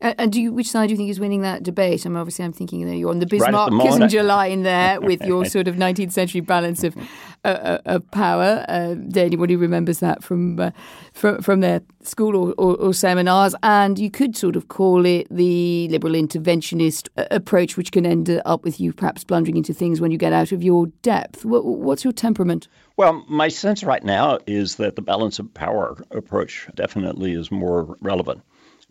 And 0.00 0.30
do 0.30 0.40
you, 0.40 0.52
which 0.52 0.68
side 0.68 0.88
do 0.88 0.92
you 0.92 0.96
think 0.98 1.08
is 1.08 1.18
winning 1.18 1.40
that 1.42 1.62
debate? 1.62 2.04
I'm 2.04 2.16
obviously 2.16 2.44
I'm 2.44 2.52
thinking 2.52 2.84
that 2.86 2.96
you're 2.96 3.08
on 3.08 3.20
the 3.20 3.26
Bismarck 3.26 3.70
right 3.70 3.80
Kissinger 3.80 4.24
line 4.24 4.62
there 4.62 5.00
with 5.00 5.22
your 5.22 5.46
sort 5.46 5.66
of 5.66 5.76
19th 5.76 6.12
century 6.12 6.42
balance 6.42 6.84
of 6.84 6.94
uh, 7.44 7.78
of 7.84 8.10
power. 8.10 8.64
Uh, 8.68 8.96
anybody 9.16 9.56
remembers 9.56 10.00
that 10.00 10.22
from 10.22 10.58
uh, 10.58 10.70
from, 11.12 11.40
from 11.42 11.60
their 11.60 11.80
school 12.02 12.36
or, 12.36 12.54
or, 12.58 12.76
or, 12.76 12.94
seminars? 12.94 13.54
And 13.62 13.98
you 13.98 14.10
could 14.10 14.36
sort 14.36 14.56
of 14.56 14.68
call 14.68 15.04
it 15.06 15.26
the 15.30 15.88
liberal 15.88 16.14
interventionist 16.14 17.08
uh, 17.16 17.26
approach, 17.30 17.76
which 17.76 17.92
can 17.92 18.06
end 18.06 18.40
up 18.44 18.64
with 18.64 18.80
you 18.80 18.92
perhaps 18.92 19.24
blundering 19.24 19.56
into 19.56 19.74
things 19.74 20.00
when 20.00 20.10
you 20.10 20.18
get 20.18 20.32
out 20.32 20.52
of 20.52 20.62
your 20.62 20.86
depth. 21.02 21.44
What, 21.44 21.64
what's 21.64 22.04
your 22.04 22.12
temperament? 22.12 22.68
Well, 22.96 23.24
my 23.28 23.48
sense 23.48 23.84
right 23.84 24.04
now 24.04 24.38
is 24.46 24.76
that 24.76 24.96
the 24.96 25.02
balance 25.02 25.38
of 25.38 25.52
power 25.52 26.02
approach 26.10 26.68
definitely 26.74 27.32
is 27.32 27.50
more 27.50 27.96
relevant 28.00 28.42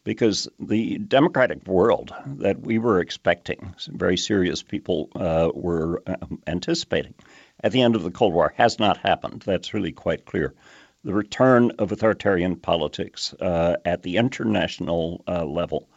because 0.03 0.50
the 0.60 0.98
democratic 0.98 1.65
world 1.65 2.13
that 2.25 2.62
we 2.62 2.77
were 2.77 3.00
expecting, 3.00 3.74
very 3.88 4.17
serious 4.17 4.62
people 4.62 5.10
uh, 5.15 5.50
were 5.53 6.03
um, 6.07 6.41
anticipating 6.48 7.13
at 7.63 7.72
the 7.72 7.82
end 7.82 7.96
of 7.96 8.03
the 8.03 8.12
Cold 8.12 8.34
War, 8.34 8.53
has 8.58 8.77
not 8.77 8.98
happened. 8.98 9.43
That's 9.46 9.74
really 9.74 9.91
quite 9.91 10.25
clear. 10.25 10.53
The 11.03 11.13
return 11.13 11.72
of 11.79 11.91
authoritarian 11.91 12.55
politics 12.55 13.34
uh, 13.41 13.77
at 13.86 14.03
the 14.03 14.17
international 14.17 15.24
uh, 15.27 15.46
level 15.46 15.89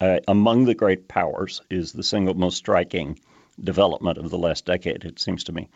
uh, 0.00 0.18
among 0.26 0.64
the 0.64 0.74
great 0.74 1.06
powers 1.06 1.62
is 1.70 1.92
the 1.92 2.02
single 2.02 2.34
most 2.34 2.56
striking 2.56 3.18
development 3.62 4.18
of 4.18 4.30
the 4.30 4.38
last 4.38 4.66
decade, 4.66 5.04
it 5.04 5.20
seems 5.20 5.44
to 5.44 5.52
me. 5.52 5.68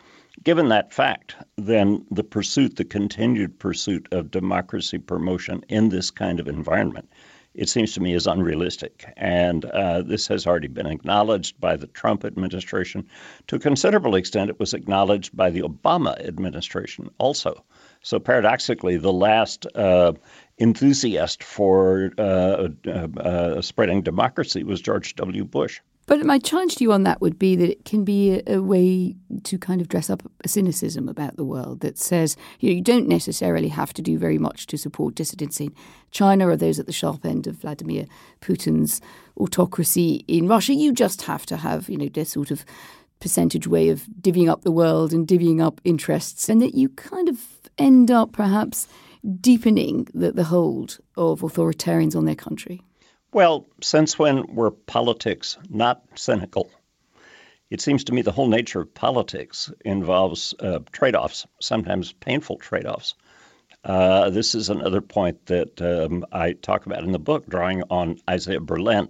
Given 0.43 0.69
that 0.69 0.93
fact, 0.93 1.37
then 1.57 2.05
the 2.11 2.25
pursuit, 2.25 2.77
the 2.77 2.85
continued 2.85 3.59
pursuit 3.59 4.09
of 4.11 4.31
democracy 4.31 4.99
promotion 4.99 5.65
in 5.69 5.91
this 5.91 6.11
kind 6.11 6.41
of 6.41 6.49
environment 6.49 7.09
it 7.57 7.69
seems 7.71 7.95
to 7.95 8.01
me 8.01 8.13
is 8.13 8.27
unrealistic. 8.27 9.13
And 9.17 9.65
uh, 9.65 10.03
this 10.03 10.29
has 10.29 10.47
already 10.47 10.69
been 10.69 10.87
acknowledged 10.87 11.59
by 11.59 11.77
the 11.77 11.87
Trump 11.89 12.25
administration. 12.25 13.09
To 13.49 13.57
a 13.57 13.59
considerable 13.59 14.15
extent, 14.15 14.51
it 14.51 14.61
was 14.61 14.75
acknowledged 14.75 15.35
by 15.35 15.51
the 15.51 15.63
Obama 15.63 16.19
administration 16.27 17.11
also. 17.19 17.65
So 18.03 18.21
paradoxically, 18.21 18.99
the 18.99 19.13
last 19.13 19.67
uh, 19.75 20.13
enthusiast 20.61 21.43
for 21.43 22.13
uh, 22.19 22.69
uh, 22.87 23.09
uh 23.19 23.63
spreading 23.63 24.03
democracy 24.03 24.63
was 24.63 24.81
George 24.81 25.17
W. 25.17 25.45
Bush. 25.45 25.81
But 26.07 26.25
my 26.25 26.39
challenge 26.39 26.77
to 26.77 26.85
you 26.85 26.93
on 26.93 27.03
that 27.03 27.21
would 27.21 27.37
be 27.37 27.57
that 27.57 27.69
it 27.69 27.85
can 27.85 28.05
be 28.05 28.35
a, 28.35 28.59
a, 28.59 28.63
way 28.63 29.17
to 29.43 29.59
kind 29.59 29.81
of 29.81 29.89
dress 29.89 30.09
up 30.09 30.23
a 30.45 30.49
cynicism 30.49 31.09
about 31.09 31.37
the 31.37 31.45
world 31.45 31.81
that 31.81 31.99
says 31.99 32.37
you, 32.61 32.71
know, 32.71 32.77
you 32.77 32.81
don't 32.81 33.09
necessarily 33.09 33.69
have 33.69 33.93
to 33.95 34.03
do 34.03 34.17
very 34.17 34.39
much 34.39 34.67
to 34.69 34.79
support 34.79 35.17
dissidents 35.17 35.61
in 35.61 35.75
China 36.13 36.49
or 36.49 36.57
those 36.57 36.79
at 36.79 36.87
the 36.87 36.93
sharp 36.93 37.25
end 37.25 37.49
of 37.49 37.57
Vladimir 37.57 38.07
Putin's 38.41 39.01
autocracy 39.37 40.25
in 40.29 40.47
Russia. 40.47 40.75
You 40.75 40.93
just 40.93 41.23
have 41.23 41.45
to 41.47 41.57
have, 41.57 41.89
you 41.89 41.99
know, 41.99 42.09
this 42.09 42.31
sort 42.31 42.53
of 42.53 42.65
percentage 43.19 43.67
way 43.67 43.89
of 43.89 44.07
divvying 44.21 44.49
up 44.49 44.63
the 44.63 44.71
world 44.71 45.13
and 45.13 45.27
divvying 45.27 45.61
up 45.61 45.81
interests, 45.85 46.49
and 46.49 46.63
that 46.63 46.75
you 46.75 46.89
kind 46.91 47.29
of 47.29 47.41
end 47.79 48.11
up 48.11 48.33
perhaps 48.33 48.87
deepening 49.41 50.07
the, 50.15 50.31
the 50.33 50.45
hold 50.45 50.99
of 51.17 51.41
authoritarians 51.41 52.15
on 52.15 52.27
their 52.27 52.35
country. 52.35 52.83
Well, 53.33 53.67
since 53.83 54.19
when 54.19 54.55
were 54.55 54.71
politics 54.71 55.59
not 55.69 56.03
cynical? 56.15 56.71
It 57.71 57.81
seems 57.81 58.05
to 58.05 58.13
me 58.15 58.23
the 58.23 58.33
whole 58.33 58.49
nature 58.49 58.81
of 58.81 58.95
politics 58.95 59.73
involves 59.85 60.55
uh, 60.61 60.79
trade 60.93 61.17
offs, 61.17 61.47
sometimes 61.61 62.13
painful 62.13 62.59
trade 62.59 62.87
offs. 62.87 63.15
Uh, 63.85 64.31
this 64.31 64.55
is 64.55 64.71
another 64.71 65.01
point 65.01 65.47
that 65.47 65.83
um, 65.83 66.25
I 66.33 66.53
talk 66.53 66.87
about 66.87 67.03
in 67.03 67.13
the 67.13 67.19
book, 67.19 67.47
drawing 67.49 67.83
on 67.91 68.19
Isaiah 68.31 68.61
Berlin 68.61 69.09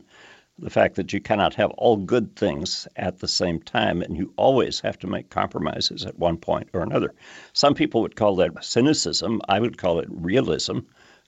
the 0.58 0.70
fact 0.70 0.94
that 0.94 1.12
you 1.12 1.20
cannot 1.20 1.54
have 1.54 1.70
all 1.72 1.96
good 1.96 2.34
things 2.34 2.88
at 2.96 3.18
the 3.18 3.28
same 3.28 3.60
time, 3.60 4.00
and 4.00 4.16
you 4.16 4.32
always 4.36 4.80
have 4.80 4.98
to 5.00 5.06
make 5.06 5.28
compromises 5.28 6.06
at 6.06 6.18
one 6.18 6.38
point 6.38 6.70
or 6.72 6.82
another. 6.82 7.14
Some 7.52 7.74
people 7.74 8.00
would 8.00 8.16
call 8.16 8.36
that 8.36 8.64
cynicism. 8.64 9.42
I 9.48 9.60
would 9.60 9.76
call 9.76 9.98
it 9.98 10.08
realism 10.10 10.78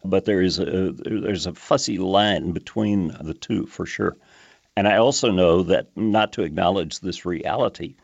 but 0.04 0.24
there 0.24 0.42
is 0.42 0.58
a 0.58 0.92
there's 0.92 1.46
a 1.46 1.54
fuzzy 1.54 1.98
line 1.98 2.52
between 2.52 3.08
the 3.20 3.34
two 3.34 3.66
for 3.66 3.86
sure. 3.86 4.16
And 4.76 4.86
I 4.86 4.96
also 4.96 5.30
know 5.32 5.64
that 5.64 5.88
not 5.96 6.32
to 6.34 6.42
acknowledge 6.42 7.00
this 7.00 7.26
reality 7.26 7.96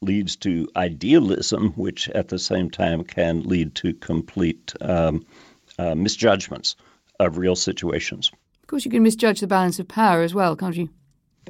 leads 0.00 0.36
to 0.36 0.68
idealism, 0.76 1.72
which 1.76 2.08
at 2.10 2.28
the 2.28 2.38
same 2.38 2.70
time 2.70 3.04
can 3.04 3.42
lead 3.42 3.74
to 3.76 3.94
complete 3.94 4.74
um, 4.80 5.24
uh, 5.78 5.94
misjudgments 5.94 6.76
of 7.20 7.38
real 7.38 7.56
situations. 7.56 8.30
Of 8.62 8.66
course, 8.66 8.84
you 8.84 8.90
can 8.90 9.02
misjudge 9.02 9.40
the 9.40 9.46
balance 9.46 9.78
of 9.78 9.88
power 9.88 10.22
as 10.22 10.34
well, 10.34 10.56
can't 10.56 10.76
you? 10.76 10.90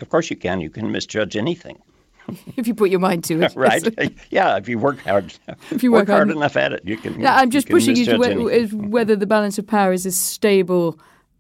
Of 0.01 0.11
course, 0.11 0.29
you 0.29 0.37
can. 0.37 0.61
You 0.61 0.71
can 0.71 0.93
misjudge 0.93 1.37
anything. 1.37 1.81
if 2.57 2.67
you 2.67 2.75
put 2.75 2.91
your 2.91 3.01
mind 3.01 3.25
to 3.25 3.43
it. 3.43 3.53
right. 3.57 3.83
yeah, 4.31 4.57
if 4.57 4.69
you 4.69 4.79
work 4.79 5.01
hard, 5.01 5.35
if 5.71 5.83
you 5.83 5.93
work, 5.93 6.09
work 6.09 6.09
hard, 6.09 6.31
enough 6.31 6.57
at 6.57 6.73
it, 6.73 6.83
you 6.85 6.97
can. 6.97 7.25
I'm 7.27 7.51
just 7.51 7.69
you 7.69 7.75
pushing 7.75 7.97
you 7.97 8.05
to 8.05 8.77
whether 8.77 9.17
the 9.17 9.27
balance 9.27 9.59
of 9.59 9.67
power 9.67 9.93
is 9.93 10.07
a 10.07 10.13
stable 10.13 10.99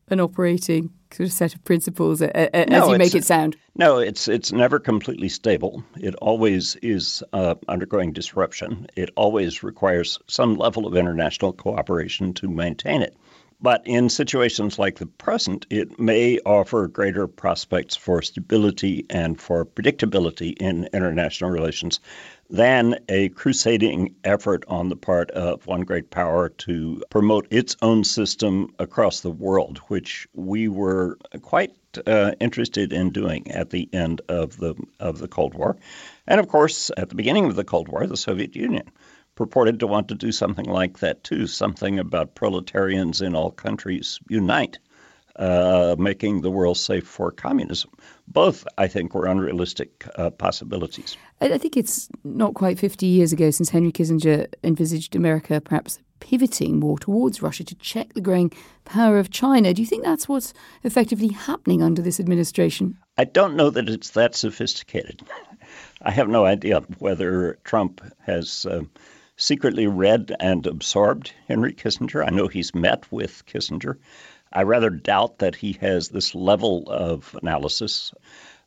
and 0.09 0.21
operating 0.21 0.91
sort 1.13 1.29
of 1.29 1.33
set 1.33 1.55
of 1.55 1.65
principles 1.65 2.21
no, 2.21 2.29
as 2.31 2.89
you 2.89 2.99
make 2.99 3.15
it 3.15 3.25
sound. 3.25 3.57
No, 3.77 3.99
it's 3.99 4.29
it's 4.29 4.53
never 4.53 4.79
completely 4.79 5.29
stable. 5.29 5.83
It 5.99 6.15
always 6.17 6.77
is 6.77 7.23
uh, 7.33 7.55
undergoing 7.69 8.13
disruption. 8.13 8.87
It 8.97 9.11
always 9.17 9.63
requires 9.63 10.19
some 10.27 10.57
level 10.57 10.87
of 10.87 10.97
international 10.97 11.53
cooperation 11.53 12.33
to 12.35 12.49
maintain 12.49 13.03
it. 13.03 13.17
But 13.61 13.83
in 13.87 14.11
situations 14.11 14.79
like 14.79 14.99
the 14.99 15.07
present, 15.07 15.67
it 15.71 15.99
may 15.99 16.39
offer 16.45 16.89
greater 16.89 17.27
prospects 17.27 17.97
for 17.97 18.21
stability 18.21 19.07
and 19.09 19.41
for 19.41 19.65
predictability 19.65 20.55
in 20.61 20.89
international 20.93 21.51
relations 21.51 21.99
than 22.51 22.99
a 23.09 23.31
crusading 23.31 24.15
effort 24.25 24.65
on 24.69 24.91
the 24.91 24.97
part 24.97 25.31
of 25.31 25.67
one 25.67 25.81
great 25.81 26.11
power 26.11 26.51
to 26.51 27.03
promote 27.11 27.47
its 27.51 27.77
own 27.81 28.05
system 28.05 28.75
across 28.79 29.21
the 29.21 29.31
world, 29.31 29.79
which 29.89 30.29
we 30.35 30.69
were 30.69 31.19
quite 31.41 31.75
uh, 32.07 32.33
interested 32.41 32.93
in 32.93 33.11
doing 33.11 33.51
at 33.51 33.71
the 33.71 33.89
end 33.93 34.21
of 34.29 34.59
the 34.59 34.75
of 35.01 35.19
the 35.19 35.29
Cold 35.29 35.55
War, 35.55 35.77
and 36.27 36.39
of 36.39 36.49
course 36.49 36.91
at 36.99 37.09
the 37.09 37.15
beginning 37.15 37.47
of 37.47 37.57
the 37.57 37.65
Cold 37.65 37.89
War, 37.89 38.07
the 38.07 38.19
Soviet 38.19 38.55
Union 38.55 38.91
purported 39.37 39.79
to 39.79 39.87
want 39.87 40.09
to 40.09 40.15
do 40.15 40.33
something 40.33 40.65
like 40.65 40.99
that 40.99 41.23
too, 41.23 41.47
something 41.47 41.99
about 41.99 42.35
proletarians 42.35 43.21
in 43.21 43.37
all 43.37 43.53
countries 43.53 44.19
unite, 44.29 44.79
uh, 45.37 45.95
making 45.99 46.41
the 46.41 46.51
world 46.51 46.79
safe 46.79 47.07
for 47.07 47.31
communism. 47.31 47.91
Both, 48.27 48.67
I 48.79 48.89
think, 48.89 49.15
were 49.15 49.27
unrealistic 49.27 50.09
uh, 50.17 50.31
possibilities. 50.31 51.17
I 51.41 51.59
think 51.59 51.77
it's 51.77 52.09
not 52.25 52.55
quite 52.55 52.79
50 52.79 53.07
years 53.07 53.33
ago 53.33 53.51
since 53.51 53.69
Henry 53.69 53.93
Kissinger 53.93 54.47
envisaged 54.65 55.15
America 55.15 55.61
perhaps 55.61 56.01
pivoting 56.19 56.81
more 56.81 56.99
towards 56.99 57.43
Russia 57.43 57.63
to 57.63 57.75
check 57.75 58.15
the 58.15 58.23
growing 58.23 58.51
power 58.87 59.19
of 59.19 59.31
China. 59.31 59.75
Do 59.75 59.83
you 59.83 59.87
think 59.87 60.03
that's 60.03 60.27
what's 60.27 60.55
effectively 60.83 61.29
happening 61.29 61.83
under 61.83 62.01
this 62.01 62.19
administration? 62.19 62.97
I 63.19 63.25
don't 63.25 63.55
know 63.55 63.69
that 63.69 63.91
it's 63.91 64.11
that 64.11 64.35
sophisticated. 64.35 65.23
I 66.03 66.11
have 66.11 66.29
no 66.29 66.47
idea 66.47 66.81
whether 66.99 67.59
Trump 67.65 68.01
has. 68.25 68.65
Uh, 68.65 68.85
secretly 69.37 69.87
read 69.87 70.35
and 70.41 70.67
absorbed 70.67 71.33
Henry 71.49 71.73
Kissinger. 71.73 72.27
I 72.27 72.31
know 72.31 72.49
he's 72.49 72.75
met 72.75 73.11
with 73.13 73.45
Kissinger. 73.47 73.97
I 74.53 74.63
rather 74.63 74.91
doubt 74.91 75.39
that 75.39 75.55
he 75.55 75.73
has 75.81 76.09
this 76.09 76.35
level 76.35 76.85
of 76.89 77.37
analysis. 77.43 78.13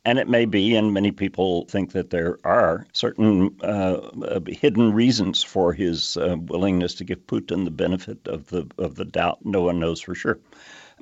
And 0.04 0.18
it 0.18 0.28
may 0.28 0.46
be, 0.46 0.74
and 0.76 0.94
many 0.94 1.10
people 1.10 1.66
think 1.66 1.92
that 1.92 2.10
there 2.10 2.38
are 2.44 2.86
certain 2.92 3.54
uh, 3.62 4.40
hidden 4.46 4.94
reasons 4.94 5.42
for 5.42 5.74
his 5.74 6.16
uh, 6.16 6.36
willingness 6.38 6.94
to 6.94 7.04
give 7.04 7.26
Putin 7.26 7.64
the 7.64 7.70
benefit 7.70 8.26
of 8.26 8.46
the 8.46 8.66
of 8.78 8.94
the 8.94 9.04
doubt. 9.04 9.44
No 9.44 9.60
one 9.62 9.78
knows 9.78 10.00
for 10.00 10.14
sure. 10.14 10.38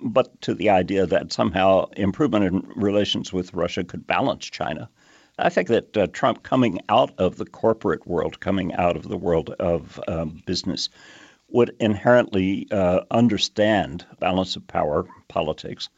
But 0.02 0.40
to 0.42 0.54
the 0.54 0.70
idea 0.70 1.06
that 1.06 1.32
somehow 1.32 1.86
improvement 1.96 2.44
in 2.44 2.72
relations 2.74 3.32
with 3.32 3.54
Russia 3.54 3.84
could 3.84 4.06
balance 4.06 4.46
China, 4.46 4.88
I 5.38 5.48
think 5.48 5.68
that 5.68 5.96
uh, 5.96 6.06
Trump 6.08 6.42
coming 6.42 6.80
out 6.88 7.12
of 7.18 7.36
the 7.36 7.46
corporate 7.46 8.06
world, 8.06 8.40
coming 8.40 8.74
out 8.74 8.96
of 8.96 9.08
the 9.08 9.16
world 9.16 9.50
of 9.60 10.00
um, 10.08 10.42
business, 10.46 10.88
would 11.48 11.74
inherently 11.80 12.66
uh, 12.70 13.00
understand 13.10 14.04
balance 14.18 14.56
of 14.56 14.66
power 14.66 15.06
politics 15.28 15.88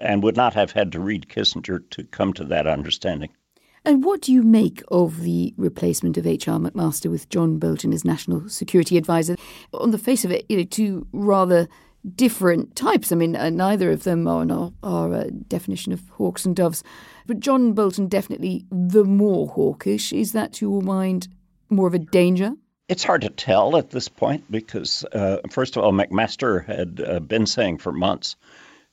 and 0.00 0.22
would 0.22 0.36
not 0.36 0.54
have 0.54 0.72
had 0.72 0.92
to 0.92 1.00
read 1.00 1.28
Kissinger 1.28 1.88
to 1.90 2.04
come 2.04 2.32
to 2.34 2.44
that 2.44 2.66
understanding. 2.66 3.30
And 3.84 4.04
what 4.04 4.22
do 4.22 4.32
you 4.32 4.42
make 4.42 4.82
of 4.88 5.22
the 5.22 5.54
replacement 5.56 6.16
of 6.16 6.26
H.R. 6.26 6.58
McMaster 6.58 7.10
with 7.10 7.28
John 7.30 7.58
Bolton 7.58 7.92
as 7.92 8.04
National 8.04 8.48
Security 8.48 8.96
Advisor? 8.96 9.36
On 9.72 9.90
the 9.90 9.98
face 9.98 10.24
of 10.24 10.30
it, 10.30 10.44
you 10.48 10.58
know, 10.58 10.64
two 10.64 11.06
rather 11.12 11.68
different 12.14 12.76
types. 12.76 13.12
I 13.12 13.16
mean, 13.16 13.36
uh, 13.36 13.50
neither 13.50 13.90
of 13.90 14.04
them 14.04 14.26
are 14.26 14.72
our 14.82 15.14
uh, 15.14 15.24
definition 15.48 15.92
of 15.92 16.08
hawks 16.10 16.44
and 16.44 16.54
doves. 16.54 16.84
But 17.26 17.40
John 17.40 17.72
Bolton 17.72 18.08
definitely 18.08 18.64
the 18.70 19.04
more 19.04 19.48
hawkish. 19.48 20.12
Is 20.12 20.32
that, 20.32 20.52
to 20.54 20.66
your 20.66 20.82
mind, 20.82 21.28
more 21.68 21.88
of 21.88 21.94
a 21.94 21.98
danger? 21.98 22.52
It's 22.88 23.04
hard 23.04 23.22
to 23.22 23.30
tell 23.30 23.76
at 23.76 23.90
this 23.90 24.08
point 24.08 24.50
because, 24.50 25.04
uh, 25.12 25.38
first 25.50 25.76
of 25.76 25.84
all, 25.84 25.92
McMaster 25.92 26.64
had 26.64 27.04
uh, 27.06 27.20
been 27.20 27.44
saying 27.44 27.78
for 27.78 27.92
months 27.92 28.36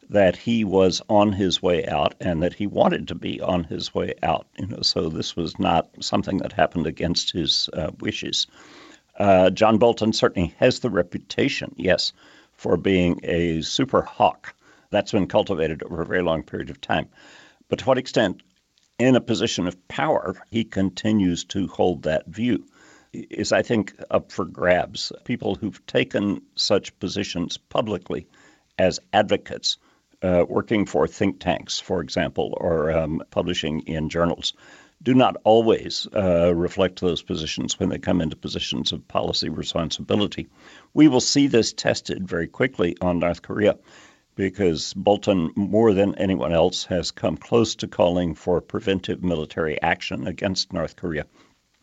that 0.10 0.36
he 0.36 0.64
was 0.64 1.02
on 1.10 1.32
his 1.32 1.62
way 1.62 1.86
out 1.88 2.14
and 2.20 2.44
that 2.44 2.54
he 2.54 2.68
wanted 2.68 3.08
to 3.08 3.16
be 3.16 3.40
on 3.40 3.64
his 3.64 3.94
way 3.94 4.14
out. 4.22 4.48
You 4.60 4.68
know, 4.68 4.82
so 4.82 5.10
this 5.10 5.36
was 5.36 5.58
not 5.58 5.90
something 6.02 6.40
that 6.40 6.52
happened 6.52 6.88
against 6.88 7.32
his 7.32 7.70
uh, 7.74 7.92
wishes. 8.00 8.48
John 9.54 9.78
Bolton 9.78 10.12
certainly 10.12 10.54
has 10.58 10.80
the 10.80 10.90
reputation, 10.90 11.74
yes, 11.78 12.12
for 12.56 12.78
being 12.78 13.20
a 13.24 13.62
super 13.62 14.02
hawk. 14.02 14.56
That's 14.90 15.12
been 15.12 15.28
cultivated 15.28 15.84
over 15.84 16.02
a 16.02 16.06
very 16.06 16.22
long 16.22 16.44
period 16.44 16.70
of 16.70 16.82
time. 16.82 17.08
But 17.68 17.80
to 17.80 17.86
what 17.86 17.98
extent, 17.98 18.42
in 18.98 19.16
a 19.16 19.22
position 19.22 19.68
of 19.68 19.88
power, 19.88 20.36
he 20.52 20.64
continues 20.64 21.44
to 21.46 21.68
hold 21.68 22.04
that 22.04 22.28
view 22.28 22.66
is, 23.14 23.52
I 23.52 23.62
think, 23.62 23.94
up 24.12 24.32
for 24.32 24.46
grabs. 24.46 25.12
People 25.24 25.56
who've 25.56 25.86
taken 25.86 26.42
such 26.56 26.98
positions 27.00 27.58
publicly 27.58 28.28
as 28.78 29.00
advocates 29.14 29.78
uh, 30.22 30.46
working 30.48 30.86
for 30.86 31.08
think 31.08 31.40
tanks, 31.40 31.80
for 31.80 32.02
example, 32.02 32.58
or 32.60 32.92
um, 32.92 33.22
publishing 33.32 33.82
in 33.82 34.10
journals, 34.10 34.54
do 35.04 35.14
not 35.14 35.38
always 35.44 36.08
uh, 36.16 36.54
reflect 36.56 37.02
those 37.02 37.22
positions 37.22 37.80
when 37.80 37.90
they 37.90 37.98
come 37.98 38.22
into 38.22 38.36
positions 38.36 38.92
of 38.92 39.08
policy 39.08 39.50
responsibility. 39.50 40.48
We 40.94 41.08
will 41.08 41.22
see 41.22 41.48
this 41.48 41.74
tested 41.74 42.28
very 42.28 42.48
quickly 42.48 42.98
on 43.02 43.20
North 43.20 43.42
Korea 43.42 43.78
because 44.36 44.94
Bolton, 44.94 45.52
more 45.56 45.94
than 45.94 46.16
anyone 46.16 46.54
else, 46.54 46.84
has 46.86 47.12
come 47.12 47.38
close 47.38 47.76
to 47.76 47.88
calling 47.88 48.36
for 48.36 48.60
preventive 48.62 49.24
military 49.24 49.82
action 49.82 50.28
against 50.28 50.74
North 50.74 50.96
Korea. 50.96 51.26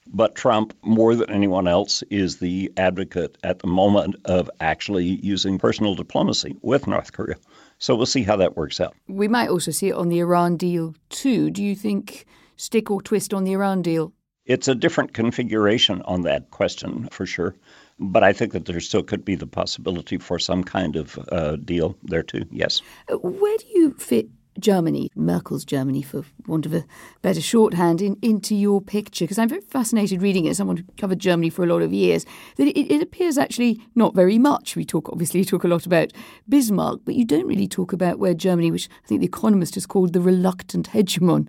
But 0.08 0.34
Trump, 0.34 0.74
more 0.82 1.14
than 1.14 1.30
anyone 1.30 1.68
else, 1.68 2.02
is 2.10 2.38
the 2.38 2.72
advocate 2.76 3.38
at 3.44 3.60
the 3.60 3.68
moment 3.68 4.16
of 4.24 4.50
actually 4.60 5.04
using 5.04 5.58
personal 5.58 5.94
diplomacy 5.94 6.56
with 6.60 6.86
North 6.86 7.12
Korea. 7.12 7.36
So 7.78 7.94
we'll 7.94 8.06
see 8.06 8.22
how 8.22 8.36
that 8.36 8.56
works 8.56 8.80
out. 8.80 8.94
We 9.08 9.28
might 9.28 9.48
also 9.48 9.70
see 9.70 9.88
it 9.88 9.94
on 9.94 10.08
the 10.08 10.18
Iran 10.18 10.56
deal 10.56 10.94
too. 11.08 11.50
Do 11.50 11.62
you 11.62 11.74
think 11.74 12.26
stick 12.62 12.90
or 12.90 13.02
twist 13.02 13.34
on 13.34 13.44
the 13.44 13.52
Iran 13.52 13.82
deal? 13.82 14.12
It's 14.44 14.68
a 14.68 14.74
different 14.74 15.14
configuration 15.14 16.02
on 16.02 16.22
that 16.22 16.50
question 16.50 17.08
for 17.12 17.26
sure. 17.26 17.54
But 17.98 18.24
I 18.24 18.32
think 18.32 18.52
that 18.52 18.64
there 18.64 18.80
still 18.80 19.02
could 19.02 19.24
be 19.24 19.36
the 19.36 19.46
possibility 19.46 20.18
for 20.18 20.38
some 20.38 20.64
kind 20.64 20.96
of 20.96 21.18
uh, 21.30 21.56
deal 21.56 21.96
there 22.02 22.22
too, 22.22 22.46
yes. 22.50 22.82
Uh, 23.08 23.16
where 23.18 23.56
do 23.58 23.64
you 23.72 23.94
fit 23.94 24.28
Germany, 24.58 25.10
Merkel's 25.14 25.64
Germany, 25.64 26.02
for 26.02 26.24
want 26.46 26.66
of 26.66 26.74
a 26.74 26.84
better 27.22 27.40
shorthand, 27.40 28.02
in, 28.02 28.16
into 28.20 28.54
your 28.56 28.80
picture? 28.80 29.24
Because 29.24 29.38
I'm 29.38 29.48
very 29.48 29.60
fascinated 29.60 30.20
reading 30.20 30.46
it. 30.46 30.56
Someone 30.56 30.78
who 30.78 30.84
covered 30.98 31.20
Germany 31.20 31.48
for 31.48 31.62
a 31.62 31.68
lot 31.68 31.82
of 31.82 31.92
years, 31.92 32.26
that 32.56 32.66
it, 32.66 32.92
it 32.92 33.02
appears 33.02 33.38
actually 33.38 33.80
not 33.94 34.14
very 34.14 34.38
much. 34.38 34.74
We 34.74 34.84
talk 34.84 35.08
obviously 35.08 35.40
you 35.40 35.46
talk 35.46 35.64
a 35.64 35.68
lot 35.68 35.86
about 35.86 36.12
Bismarck, 36.48 37.00
but 37.04 37.14
you 37.14 37.24
don't 37.24 37.46
really 37.46 37.68
talk 37.68 37.92
about 37.92 38.18
where 38.18 38.34
Germany, 38.34 38.70
which 38.70 38.88
I 39.04 39.06
think 39.06 39.20
the 39.20 39.26
Economist 39.26 39.74
has 39.74 39.86
called 39.86 40.12
the 40.12 40.20
reluctant 40.20 40.90
hegemon, 40.90 41.48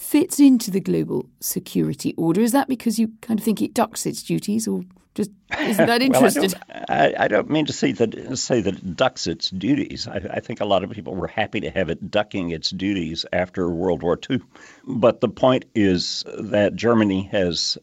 fits 0.00 0.40
into 0.40 0.70
the 0.70 0.80
global 0.80 1.28
security 1.40 2.14
order. 2.16 2.40
Is 2.40 2.52
that 2.52 2.68
because 2.68 2.98
you 2.98 3.12
kind 3.20 3.38
of 3.38 3.44
think 3.44 3.60
it 3.60 3.74
ducks 3.74 4.06
its 4.06 4.22
duties, 4.22 4.66
or 4.66 4.82
just 5.14 5.30
isn't 5.60 5.86
that 5.86 6.00
interested? 6.00 6.54
well, 6.68 6.84
I, 6.88 7.08
don't, 7.08 7.18
I, 7.18 7.24
I, 7.24 7.28
don't, 7.28 7.50
mean 7.50 7.66
to 7.66 7.72
say 7.74 7.92
that 7.92 8.38
say 8.38 8.62
that 8.62 8.76
it 8.76 8.96
ducks 8.96 9.26
its 9.26 9.50
duties. 9.50 10.08
I, 10.08 10.16
I, 10.32 10.40
think 10.40 10.60
a 10.60 10.64
lot 10.64 10.82
of 10.82 10.90
people 10.90 11.14
were 11.14 11.26
happy 11.26 11.60
to 11.60 11.70
have 11.70 11.90
it 11.90 12.10
ducking 12.10 12.50
its 12.50 12.70
duties 12.70 13.26
after 13.34 13.68
World 13.68 14.02
War 14.02 14.18
II. 14.28 14.40
But 14.86 15.20
the 15.20 15.28
point 15.28 15.66
is 15.74 16.24
that 16.38 16.76
Germany 16.76 17.28
has 17.30 17.76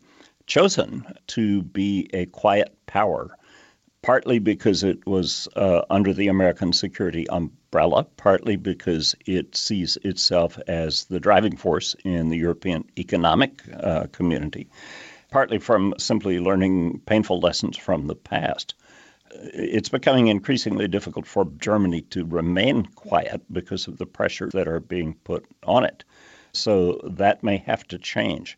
chosen 0.48 1.06
to 1.28 1.62
be 1.62 2.10
a 2.14 2.26
quiet 2.26 2.76
power, 2.88 3.37
partly 4.08 4.40
because 4.40 4.84
it 4.84 5.06
was 5.06 5.48
uh, 5.56 5.82
under 5.90 6.14
the 6.14 6.30
American 6.30 6.74
security 6.74 7.30
umbrella, 7.30 8.06
partly 8.16 8.56
because 8.56 9.16
it 9.26 9.56
sees 9.56 9.98
itself 10.04 10.58
as 10.68 11.06
the 11.06 11.20
driving 11.20 11.58
force 11.58 11.94
in 12.06 12.30
the 12.30 12.38
European 12.38 12.86
economic 12.98 13.62
uh, 13.84 14.08
community 14.14 14.68
partly 15.30 15.60
from 15.60 15.94
simply 15.98 16.40
learning 16.40 17.00
painful 17.06 17.40
lessons 17.40 17.78
from 17.78 18.08
the 18.08 18.16
past. 18.16 18.74
It's 19.32 19.90
becoming 19.90 20.28
increasingly 20.28 20.88
difficult 20.88 21.28
for 21.28 21.46
Germany 21.58 22.02
to 22.12 22.26
remain 22.26 22.86
quiet 22.86 23.42
because 23.52 23.88
of 23.88 23.98
the 23.98 24.06
pressure 24.06 24.50
that 24.54 24.68
are 24.68 24.80
being 24.80 25.16
put 25.26 25.46
on 25.64 25.84
it. 25.84 26.04
So 26.54 27.02
that 27.04 27.44
may 27.44 27.58
have 27.58 27.86
to 27.90 27.98
change. 27.98 28.58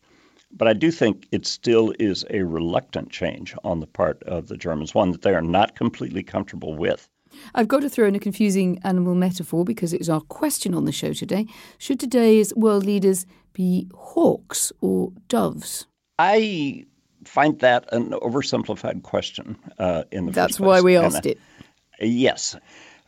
But 0.51 0.67
I 0.67 0.73
do 0.73 0.91
think 0.91 1.27
it 1.31 1.45
still 1.45 1.93
is 1.99 2.25
a 2.29 2.41
reluctant 2.41 3.11
change 3.11 3.55
on 3.63 3.79
the 3.79 3.87
part 3.87 4.21
of 4.23 4.47
the 4.47 4.57
Germans, 4.57 4.95
one 4.95 5.11
that 5.11 5.21
they 5.21 5.33
are 5.33 5.41
not 5.41 5.75
completely 5.75 6.23
comfortable 6.23 6.73
with. 6.75 7.07
I've 7.53 7.67
got 7.67 7.81
to 7.81 7.89
throw 7.89 8.07
in 8.07 8.15
a 8.15 8.19
confusing 8.19 8.79
animal 8.83 9.13
metaphor 9.13 9.63
because 9.63 9.93
it's 9.93 10.09
our 10.09 10.21
question 10.21 10.73
on 10.73 10.85
the 10.85 10.91
show 10.91 11.13
today. 11.13 11.45
Should 11.77 11.99
today's 11.99 12.53
world 12.55 12.85
leaders 12.85 13.25
be 13.53 13.87
hawks 13.93 14.71
or 14.81 15.13
doves? 15.27 15.85
I 16.17 16.85
find 17.25 17.59
that 17.59 17.91
an 17.93 18.11
oversimplified 18.11 19.03
question 19.03 19.57
uh, 19.77 20.03
in 20.11 20.25
the 20.25 20.31
That's 20.31 20.53
first 20.53 20.57
place. 20.57 20.67
why 20.67 20.81
we 20.81 20.97
asked 20.97 21.25
and, 21.25 21.27
uh, 21.27 21.29
it. 21.29 21.39
Yes. 22.09 22.55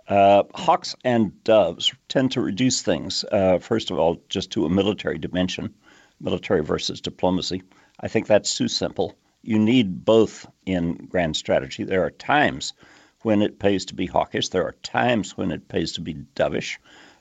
Uh, 0.08 0.44
hawks 0.54 0.96
and 1.04 1.44
doves 1.44 1.94
tend 2.08 2.32
to 2.34 2.42
reduce 2.42 2.82
things, 2.82 3.26
uh, 3.32 3.58
first 3.58 3.90
of 3.90 3.98
all, 3.98 4.22
just 4.30 4.52
to 4.52 4.66
a 4.66 4.70
military 4.70 5.18
dimension, 5.18 5.74
military 6.22 6.64
versus 6.64 7.02
diplomacy. 7.02 7.64
I 8.00 8.08
think 8.08 8.28
that's 8.28 8.56
too 8.56 8.68
simple. 8.68 9.16
You 9.44 9.60
need 9.60 10.06
both 10.06 10.48
in 10.66 11.08
grand 11.10 11.36
strategy. 11.36 11.84
There 11.84 12.04
are 12.06 12.12
times 12.12 12.74
when 13.22 13.42
it 13.42 13.60
pays 13.60 13.86
to 13.86 13.96
be 13.96 14.06
hawkish, 14.06 14.50
there 14.50 14.66
are 14.66 14.76
times 14.84 15.38
when 15.38 15.52
it 15.52 15.68
pays 15.68 15.94
to 15.94 16.02
be 16.02 16.16
dovish. 16.36 16.78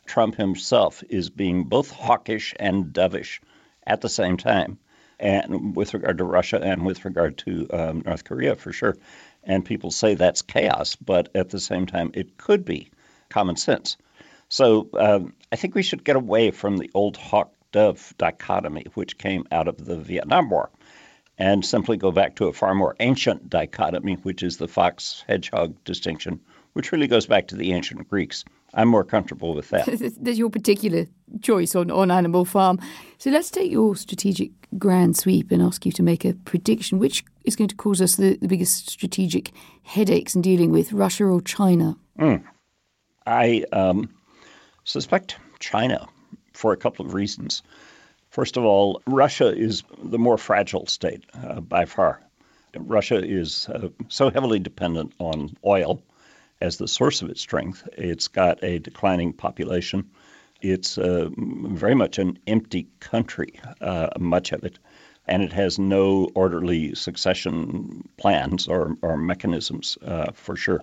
Trump 0.06 0.34
himself 0.34 1.02
is 1.08 1.30
being 1.30 1.64
both 1.64 1.90
hawkish 1.90 2.54
and 2.58 2.86
dovish 2.86 3.40
at 3.86 4.00
the 4.00 4.08
same 4.08 4.36
time 4.36 4.78
and 5.20 5.76
with 5.76 5.94
regard 5.94 6.18
to 6.18 6.24
Russia 6.24 6.60
and 6.62 6.84
with 6.84 7.04
regard 7.04 7.36
to 7.38 7.68
um, 7.72 8.02
North 8.04 8.24
Korea 8.24 8.56
for 8.56 8.72
sure. 8.72 8.96
And 9.44 9.64
people 9.64 9.90
say 9.90 10.14
that's 10.14 10.42
chaos, 10.42 10.96
but 10.96 11.28
at 11.34 11.50
the 11.50 11.60
same 11.60 11.86
time, 11.86 12.10
it 12.14 12.38
could 12.38 12.64
be 12.64 12.90
common 13.28 13.56
sense. 13.56 13.96
So 14.48 14.88
um, 14.98 15.34
I 15.52 15.56
think 15.56 15.74
we 15.74 15.82
should 15.82 16.04
get 16.04 16.16
away 16.16 16.50
from 16.50 16.78
the 16.78 16.90
old 16.94 17.16
hawk 17.16 17.52
dove 17.72 18.14
dichotomy, 18.18 18.86
which 18.94 19.18
came 19.18 19.46
out 19.52 19.68
of 19.68 19.84
the 19.84 19.96
Vietnam 19.96 20.50
War, 20.50 20.70
and 21.38 21.64
simply 21.64 21.96
go 21.96 22.10
back 22.10 22.36
to 22.36 22.46
a 22.46 22.52
far 22.52 22.74
more 22.74 22.96
ancient 23.00 23.48
dichotomy, 23.48 24.14
which 24.22 24.42
is 24.42 24.58
the 24.58 24.68
fox 24.68 25.24
hedgehog 25.26 25.74
distinction, 25.84 26.40
which 26.74 26.92
really 26.92 27.06
goes 27.06 27.26
back 27.26 27.48
to 27.48 27.56
the 27.56 27.72
ancient 27.72 28.08
Greeks. 28.08 28.44
I'm 28.74 28.88
more 28.88 29.04
comfortable 29.04 29.54
with 29.54 29.70
that. 29.70 29.86
That's 30.20 30.38
your 30.38 30.50
particular 30.50 31.06
choice 31.42 31.74
on, 31.74 31.90
on 31.90 32.10
Animal 32.10 32.44
Farm. 32.44 32.78
So 33.18 33.30
let's 33.30 33.50
take 33.50 33.70
your 33.70 33.96
strategic 33.96 34.52
grand 34.78 35.16
sweep 35.16 35.50
and 35.50 35.60
ask 35.60 35.84
you 35.84 35.92
to 35.92 36.02
make 36.02 36.24
a 36.24 36.34
prediction. 36.34 36.98
Which 36.98 37.24
is 37.44 37.56
going 37.56 37.68
to 37.68 37.76
cause 37.76 38.00
us 38.00 38.16
the, 38.16 38.36
the 38.36 38.46
biggest 38.46 38.88
strategic 38.88 39.50
headaches 39.82 40.34
in 40.34 40.42
dealing 40.42 40.70
with, 40.70 40.92
Russia 40.92 41.24
or 41.24 41.40
China? 41.40 41.96
Mm. 42.18 42.44
I 43.26 43.64
um, 43.72 44.08
suspect 44.84 45.36
China 45.58 46.06
for 46.52 46.72
a 46.72 46.76
couple 46.76 47.04
of 47.04 47.14
reasons. 47.14 47.62
First 48.30 48.56
of 48.56 48.64
all, 48.64 49.02
Russia 49.06 49.52
is 49.52 49.82
the 50.02 50.18
more 50.18 50.38
fragile 50.38 50.86
state 50.86 51.24
uh, 51.34 51.60
by 51.60 51.84
far. 51.84 52.20
Russia 52.76 53.20
is 53.22 53.68
uh, 53.68 53.88
so 54.08 54.30
heavily 54.30 54.60
dependent 54.60 55.12
on 55.18 55.56
oil 55.64 56.00
as 56.60 56.76
the 56.76 56.86
source 56.86 57.22
of 57.22 57.30
its 57.30 57.40
strength. 57.40 57.88
It's 57.96 58.28
got 58.28 58.62
a 58.62 58.78
declining 58.78 59.32
population. 59.32 60.08
It's 60.62 60.98
uh, 60.98 61.30
very 61.36 61.94
much 61.94 62.18
an 62.18 62.38
empty 62.46 62.86
country, 63.00 63.58
uh, 63.80 64.10
much 64.18 64.52
of 64.52 64.62
it, 64.62 64.78
and 65.26 65.42
it 65.42 65.52
has 65.52 65.78
no 65.78 66.28
orderly 66.34 66.94
succession 66.94 68.08
plans 68.16 68.68
or, 68.68 68.96
or 69.02 69.16
mechanisms 69.16 69.96
uh, 70.06 70.32
for 70.32 70.54
sure. 70.54 70.82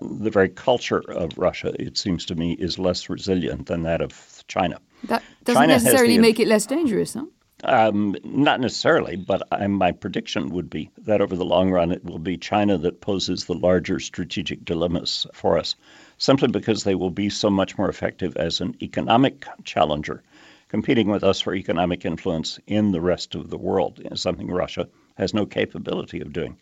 The 0.00 0.30
very 0.30 0.48
culture 0.48 1.02
of 1.08 1.36
Russia, 1.36 1.74
it 1.78 1.98
seems 1.98 2.24
to 2.26 2.34
me, 2.34 2.52
is 2.52 2.78
less 2.78 3.10
resilient 3.10 3.66
than 3.66 3.82
that 3.82 4.00
of 4.00 4.42
China. 4.48 4.80
That 5.04 5.22
doesn't 5.44 5.62
China 5.62 5.72
necessarily 5.72 6.16
the, 6.16 6.22
make 6.22 6.40
it 6.40 6.48
less 6.48 6.66
dangerous, 6.66 7.14
huh? 7.14 7.26
Um, 7.64 8.16
not 8.24 8.60
necessarily, 8.60 9.16
but 9.16 9.42
I, 9.52 9.66
my 9.66 9.92
prediction 9.92 10.48
would 10.50 10.70
be 10.70 10.90
that 10.98 11.20
over 11.20 11.36
the 11.36 11.44
long 11.44 11.70
run, 11.70 11.92
it 11.92 12.04
will 12.04 12.18
be 12.18 12.38
China 12.38 12.78
that 12.78 13.02
poses 13.02 13.44
the 13.44 13.54
larger 13.54 14.00
strategic 14.00 14.64
dilemmas 14.64 15.26
for 15.34 15.58
us, 15.58 15.76
simply 16.16 16.48
because 16.48 16.84
they 16.84 16.94
will 16.94 17.10
be 17.10 17.28
so 17.28 17.50
much 17.50 17.76
more 17.76 17.88
effective 17.88 18.36
as 18.36 18.60
an 18.60 18.76
economic 18.82 19.46
challenger, 19.64 20.22
competing 20.68 21.08
with 21.08 21.22
us 21.22 21.40
for 21.40 21.54
economic 21.54 22.04
influence 22.04 22.58
in 22.66 22.92
the 22.92 23.00
rest 23.00 23.34
of 23.34 23.50
the 23.50 23.58
world, 23.58 24.00
something 24.14 24.48
Russia 24.48 24.88
has 25.18 25.34
no 25.34 25.44
capability 25.44 26.20
of 26.20 26.32
doing. 26.32 26.56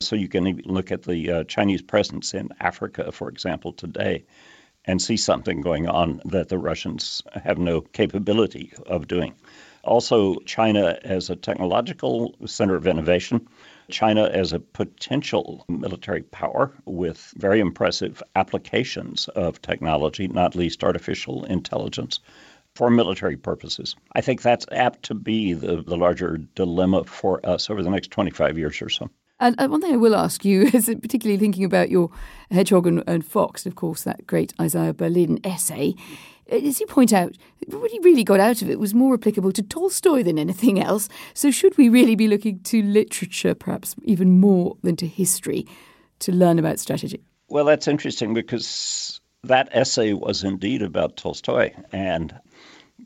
So 0.00 0.16
you 0.16 0.28
can 0.28 0.62
look 0.64 0.92
at 0.92 1.02
the 1.02 1.30
uh, 1.30 1.44
Chinese 1.44 1.82
presence 1.82 2.32
in 2.32 2.48
Africa, 2.60 3.10
for 3.12 3.28
example, 3.28 3.72
today, 3.72 4.24
and 4.84 5.02
see 5.02 5.16
something 5.16 5.60
going 5.60 5.88
on 5.88 6.20
that 6.24 6.48
the 6.48 6.58
Russians 6.58 7.22
have 7.32 7.58
no 7.58 7.80
capability 7.80 8.72
of 8.86 9.08
doing. 9.08 9.34
Also, 9.84 10.36
China 10.40 10.98
as 11.04 11.30
a 11.30 11.36
technological 11.36 12.34
center 12.46 12.74
of 12.74 12.86
innovation, 12.86 13.48
China 13.90 14.24
as 14.24 14.52
a 14.52 14.60
potential 14.60 15.64
military 15.68 16.22
power 16.22 16.72
with 16.84 17.32
very 17.36 17.60
impressive 17.60 18.22
applications 18.36 19.28
of 19.28 19.62
technology, 19.62 20.28
not 20.28 20.54
least 20.54 20.84
artificial 20.84 21.44
intelligence, 21.44 22.20
for 22.74 22.90
military 22.90 23.36
purposes. 23.36 23.96
I 24.12 24.20
think 24.20 24.42
that's 24.42 24.66
apt 24.70 25.04
to 25.04 25.14
be 25.14 25.52
the, 25.52 25.82
the 25.82 25.96
larger 25.96 26.36
dilemma 26.36 27.04
for 27.04 27.44
us 27.44 27.70
over 27.70 27.82
the 27.82 27.90
next 27.90 28.10
25 28.10 28.58
years 28.58 28.80
or 28.82 28.88
so. 28.88 29.10
And 29.40 29.54
uh, 29.60 29.68
one 29.68 29.80
thing 29.80 29.92
I 29.92 29.96
will 29.96 30.16
ask 30.16 30.44
you 30.44 30.62
is 30.72 30.86
particularly 30.86 31.38
thinking 31.38 31.64
about 31.64 31.90
your 31.90 32.10
Hedgehog 32.50 32.86
and, 32.86 33.04
and 33.06 33.24
Fox, 33.24 33.66
of 33.66 33.74
course, 33.74 34.04
that 34.04 34.26
great 34.26 34.52
Isaiah 34.60 34.94
Berlin 34.94 35.38
essay. 35.44 35.94
Uh, 36.50 36.56
as 36.56 36.80
you 36.80 36.86
point 36.86 37.12
out, 37.12 37.36
what 37.68 37.90
he 37.90 37.98
really 38.00 38.24
got 38.24 38.40
out 38.40 38.62
of 38.62 38.70
it 38.70 38.80
was 38.80 38.94
more 38.94 39.14
applicable 39.14 39.52
to 39.52 39.62
Tolstoy 39.62 40.22
than 40.22 40.38
anything 40.38 40.80
else. 40.80 41.08
So, 41.34 41.50
should 41.50 41.76
we 41.76 41.88
really 41.88 42.16
be 42.16 42.28
looking 42.28 42.60
to 42.64 42.82
literature, 42.82 43.54
perhaps 43.54 43.94
even 44.02 44.40
more 44.40 44.76
than 44.82 44.96
to 44.96 45.06
history, 45.06 45.66
to 46.20 46.32
learn 46.32 46.58
about 46.58 46.78
strategy? 46.78 47.22
Well, 47.48 47.64
that's 47.64 47.88
interesting 47.88 48.34
because 48.34 49.20
that 49.44 49.68
essay 49.72 50.12
was 50.12 50.44
indeed 50.44 50.82
about 50.82 51.16
Tolstoy. 51.16 51.72
And 51.92 52.38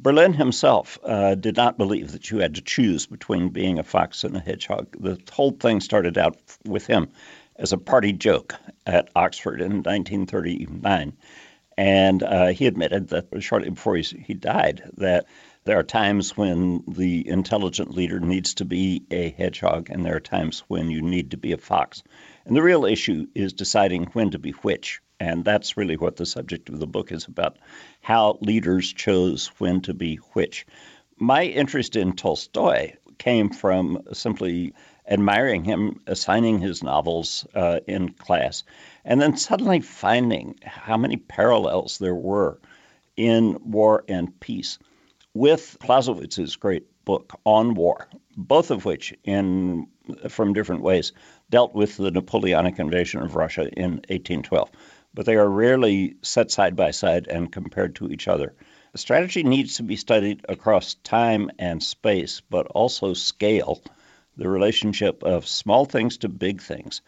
Berlin 0.03 0.33
himself 0.33 0.99
uh, 1.05 1.37
did 1.37 1.57
not 1.57 1.79
believe 1.79 2.11
that 2.11 2.29
you 2.29 2.39
had 2.39 2.57
to 2.57 2.61
choose 2.61 3.07
between 3.07 3.51
being 3.51 3.79
a 3.79 3.85
fox 3.85 4.25
and 4.25 4.37
a 4.37 4.41
hedgehog. 4.41 4.89
The 4.99 5.17
whole 5.31 5.53
thing 5.53 5.81
started 5.81 6.19
out 6.19 6.37
with 6.65 6.89
him 6.89 7.09
as 7.55 7.73
a 7.73 7.79
party 7.79 8.13
joke 8.13 8.57
at 8.85 9.11
Oxford 9.15 9.61
in 9.61 9.83
1939. 9.85 11.13
And 11.79 12.23
uh, 12.25 12.49
he 12.49 12.67
admitted 12.67 13.09
that 13.09 13.29
shortly 13.41 13.71
before 13.71 13.95
he, 13.97 14.03
he 14.03 14.35
died 14.35 14.83
that 14.97 15.27
there 15.65 15.79
are 15.79 15.85
times 15.85 16.37
when 16.37 16.83
the 16.89 17.27
intelligent 17.29 17.95
leader 17.95 18.19
needs 18.19 18.55
to 18.55 18.65
be 18.65 19.05
a 19.13 19.31
hedgehog, 19.31 19.89
and 19.89 20.05
there 20.05 20.17
are 20.17 20.21
times 20.21 20.65
when 20.67 20.91
you 20.91 21.01
need 21.01 21.31
to 21.31 21.37
be 21.37 21.53
a 21.53 21.59
fox. 21.59 22.03
And 22.45 22.57
the 22.57 22.63
real 22.63 22.85
issue 22.85 23.27
is 23.35 23.53
deciding 23.53 24.05
when 24.07 24.31
to 24.31 24.39
be 24.39 24.51
which. 24.51 25.01
And 25.21 25.45
that's 25.45 25.77
really 25.77 25.97
what 25.97 26.17
the 26.17 26.27
subject 26.27 26.69
of 26.69 26.81
the 26.81 26.87
book 26.87 27.13
is 27.13 27.27
about 27.27 27.59
how 28.01 28.39
leaders 28.41 28.93
chose 28.93 29.47
when 29.59 29.81
to 29.83 29.95
be 29.95 30.17
which. 30.33 30.67
My 31.19 31.45
interest 31.45 31.95
in 31.95 32.15
Tolstoy 32.15 32.95
came 33.19 33.51
from 33.51 34.03
simply 34.13 34.75
admiring 35.09 35.65
him, 35.65 36.01
assigning 36.07 36.59
his 36.59 36.83
novels 36.83 37.47
uh, 37.55 37.81
in 37.87 38.09
class, 38.11 38.65
and 39.05 39.21
then 39.21 39.37
suddenly 39.37 39.81
finding 39.81 40.59
how 40.65 40.97
many 40.97 41.17
parallels 41.17 41.99
there 41.99 42.15
were 42.15 42.59
in 43.17 43.59
War 43.65 44.05
and 44.09 44.39
Peace 44.41 44.79
with 45.35 45.77
Clausewitz's 45.81 46.57
great 46.57 46.87
book 47.05 47.39
on 47.45 47.75
war, 47.75 48.09
both 48.37 48.71
of 48.71 48.85
which, 48.85 49.15
in 49.25 49.87
from 50.29 50.53
different 50.53 50.83
ways, 50.83 51.13
dealt 51.53 51.75
with 51.75 51.99
the 51.99 52.11
Napoleonic 52.11 52.79
invasion 52.79 53.23
of 53.23 53.37
Russia 53.37 53.69
in 53.77 53.93
1812. 54.09 54.71
But 55.15 55.27
they 55.27 55.37
are 55.37 55.49
rarely 55.49 56.17
set 56.23 56.51
side 56.51 56.75
by 56.75 56.91
side 56.91 57.29
and 57.29 57.53
compared 57.53 57.95
to 57.97 58.09
each 58.09 58.27
other. 58.27 58.55
Strategy 58.97 59.43
needs 59.43 59.77
to 59.77 59.83
be 59.83 59.97
studied 59.97 60.45
across 60.49 60.95
time 61.05 61.51
and 61.59 61.83
space, 61.83 62.41
but 62.49 62.67
also 62.69 63.13
scale, 63.13 63.83
the 64.39 64.49
relationship 64.49 65.23
of 65.23 65.47
small 65.47 65.85
things 65.85 66.17
to 66.19 66.29
big 66.29 66.63
things. 66.63 67.03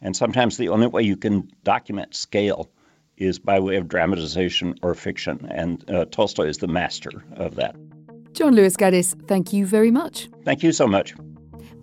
And 0.00 0.16
sometimes 0.16 0.56
the 0.56 0.68
only 0.68 0.86
way 0.86 1.02
you 1.02 1.16
can 1.16 1.50
document 1.64 2.14
scale 2.14 2.70
is 3.16 3.40
by 3.40 3.58
way 3.58 3.76
of 3.76 3.88
dramatization 3.88 4.76
or 4.80 4.94
fiction. 4.94 5.44
And 5.50 5.88
uh, 5.90 6.04
Tolstoy 6.04 6.46
is 6.46 6.58
the 6.58 6.68
master 6.68 7.24
of 7.32 7.56
that. 7.56 7.74
John 8.32 8.54
Lewis 8.54 8.76
Gaddis, 8.76 9.20
thank 9.26 9.52
you 9.52 9.66
very 9.66 9.90
much. 9.90 10.28
Thank 10.44 10.62
you 10.62 10.70
so 10.70 10.86
much. 10.86 11.14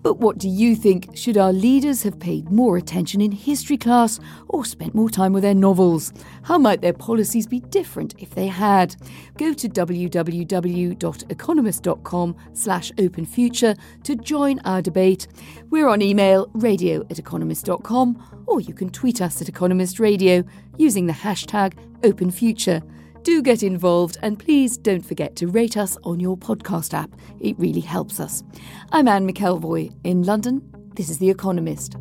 But 0.06 0.20
what 0.20 0.38
do 0.38 0.48
you 0.48 0.76
think? 0.76 1.18
Should 1.18 1.36
our 1.36 1.52
leaders 1.52 2.04
have 2.04 2.20
paid 2.20 2.52
more 2.52 2.78
attention 2.78 3.22
in 3.22 3.32
history 3.32 3.76
class 3.76 4.20
or 4.50 4.64
spent 4.64 4.94
more 4.94 5.10
time 5.10 5.34
with 5.34 5.42
their 5.42 5.56
novels? 5.56 6.14
How 6.44 6.60
might 6.60 6.82
their 6.82 6.94
policies 6.94 7.48
be 7.48 7.62
different 7.62 8.14
if 8.20 8.36
they 8.36 8.46
had? 8.46 8.96
Go 9.36 9.52
to 9.54 9.68
www.economist.com 9.68 12.36
slash 12.54 12.92
openfuture 12.92 13.76
to 14.04 14.16
join 14.16 14.60
our 14.60 14.84
debate. 14.84 15.28
We're 15.72 15.88
on 15.88 16.04
email 16.04 16.52
radio 16.54 17.02
at 17.10 17.18
economist.com 17.18 18.44
or 18.46 18.62
you 18.62 18.76
can 18.76 18.92
tweet 18.92 19.24
us 19.24 19.42
at 19.42 19.50
Economist 19.50 20.00
Radio 20.00 20.44
using 20.78 21.08
the 21.08 21.14
hashtag 21.14 21.74
openfuture. 22.02 22.84
Do 23.26 23.42
get 23.42 23.64
involved 23.64 24.20
and 24.22 24.38
please 24.38 24.78
don't 24.78 25.04
forget 25.04 25.36
to 25.38 25.48
rate 25.48 25.78
us 25.78 25.98
on 26.04 26.20
your 26.20 26.38
podcast 26.38 26.94
app. 26.94 27.10
It 27.40 27.58
really 27.58 27.82
helps 27.82 28.20
us. 28.20 28.44
I'm 28.92 29.08
Anne 29.08 29.28
McElvoy 29.28 29.96
in 30.04 30.22
London. 30.22 30.62
This 30.94 31.10
is 31.10 31.18
The 31.18 31.32
Economist. 31.32 31.98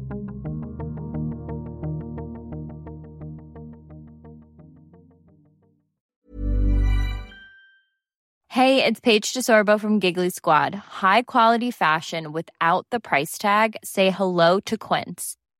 Hey, 8.49 8.85
it's 8.85 9.01
Paige 9.01 9.33
DeSorbo 9.33 9.81
from 9.81 10.01
Giggly 10.01 10.29
Squad. 10.29 10.75
High 10.75 11.23
quality 11.23 11.71
fashion 11.71 12.33
without 12.33 12.87
the 12.91 13.01
price 13.01 13.39
tag? 13.39 13.77
Say 13.83 14.11
hello 14.11 14.61
to 14.61 14.77
Quince. 14.77 15.39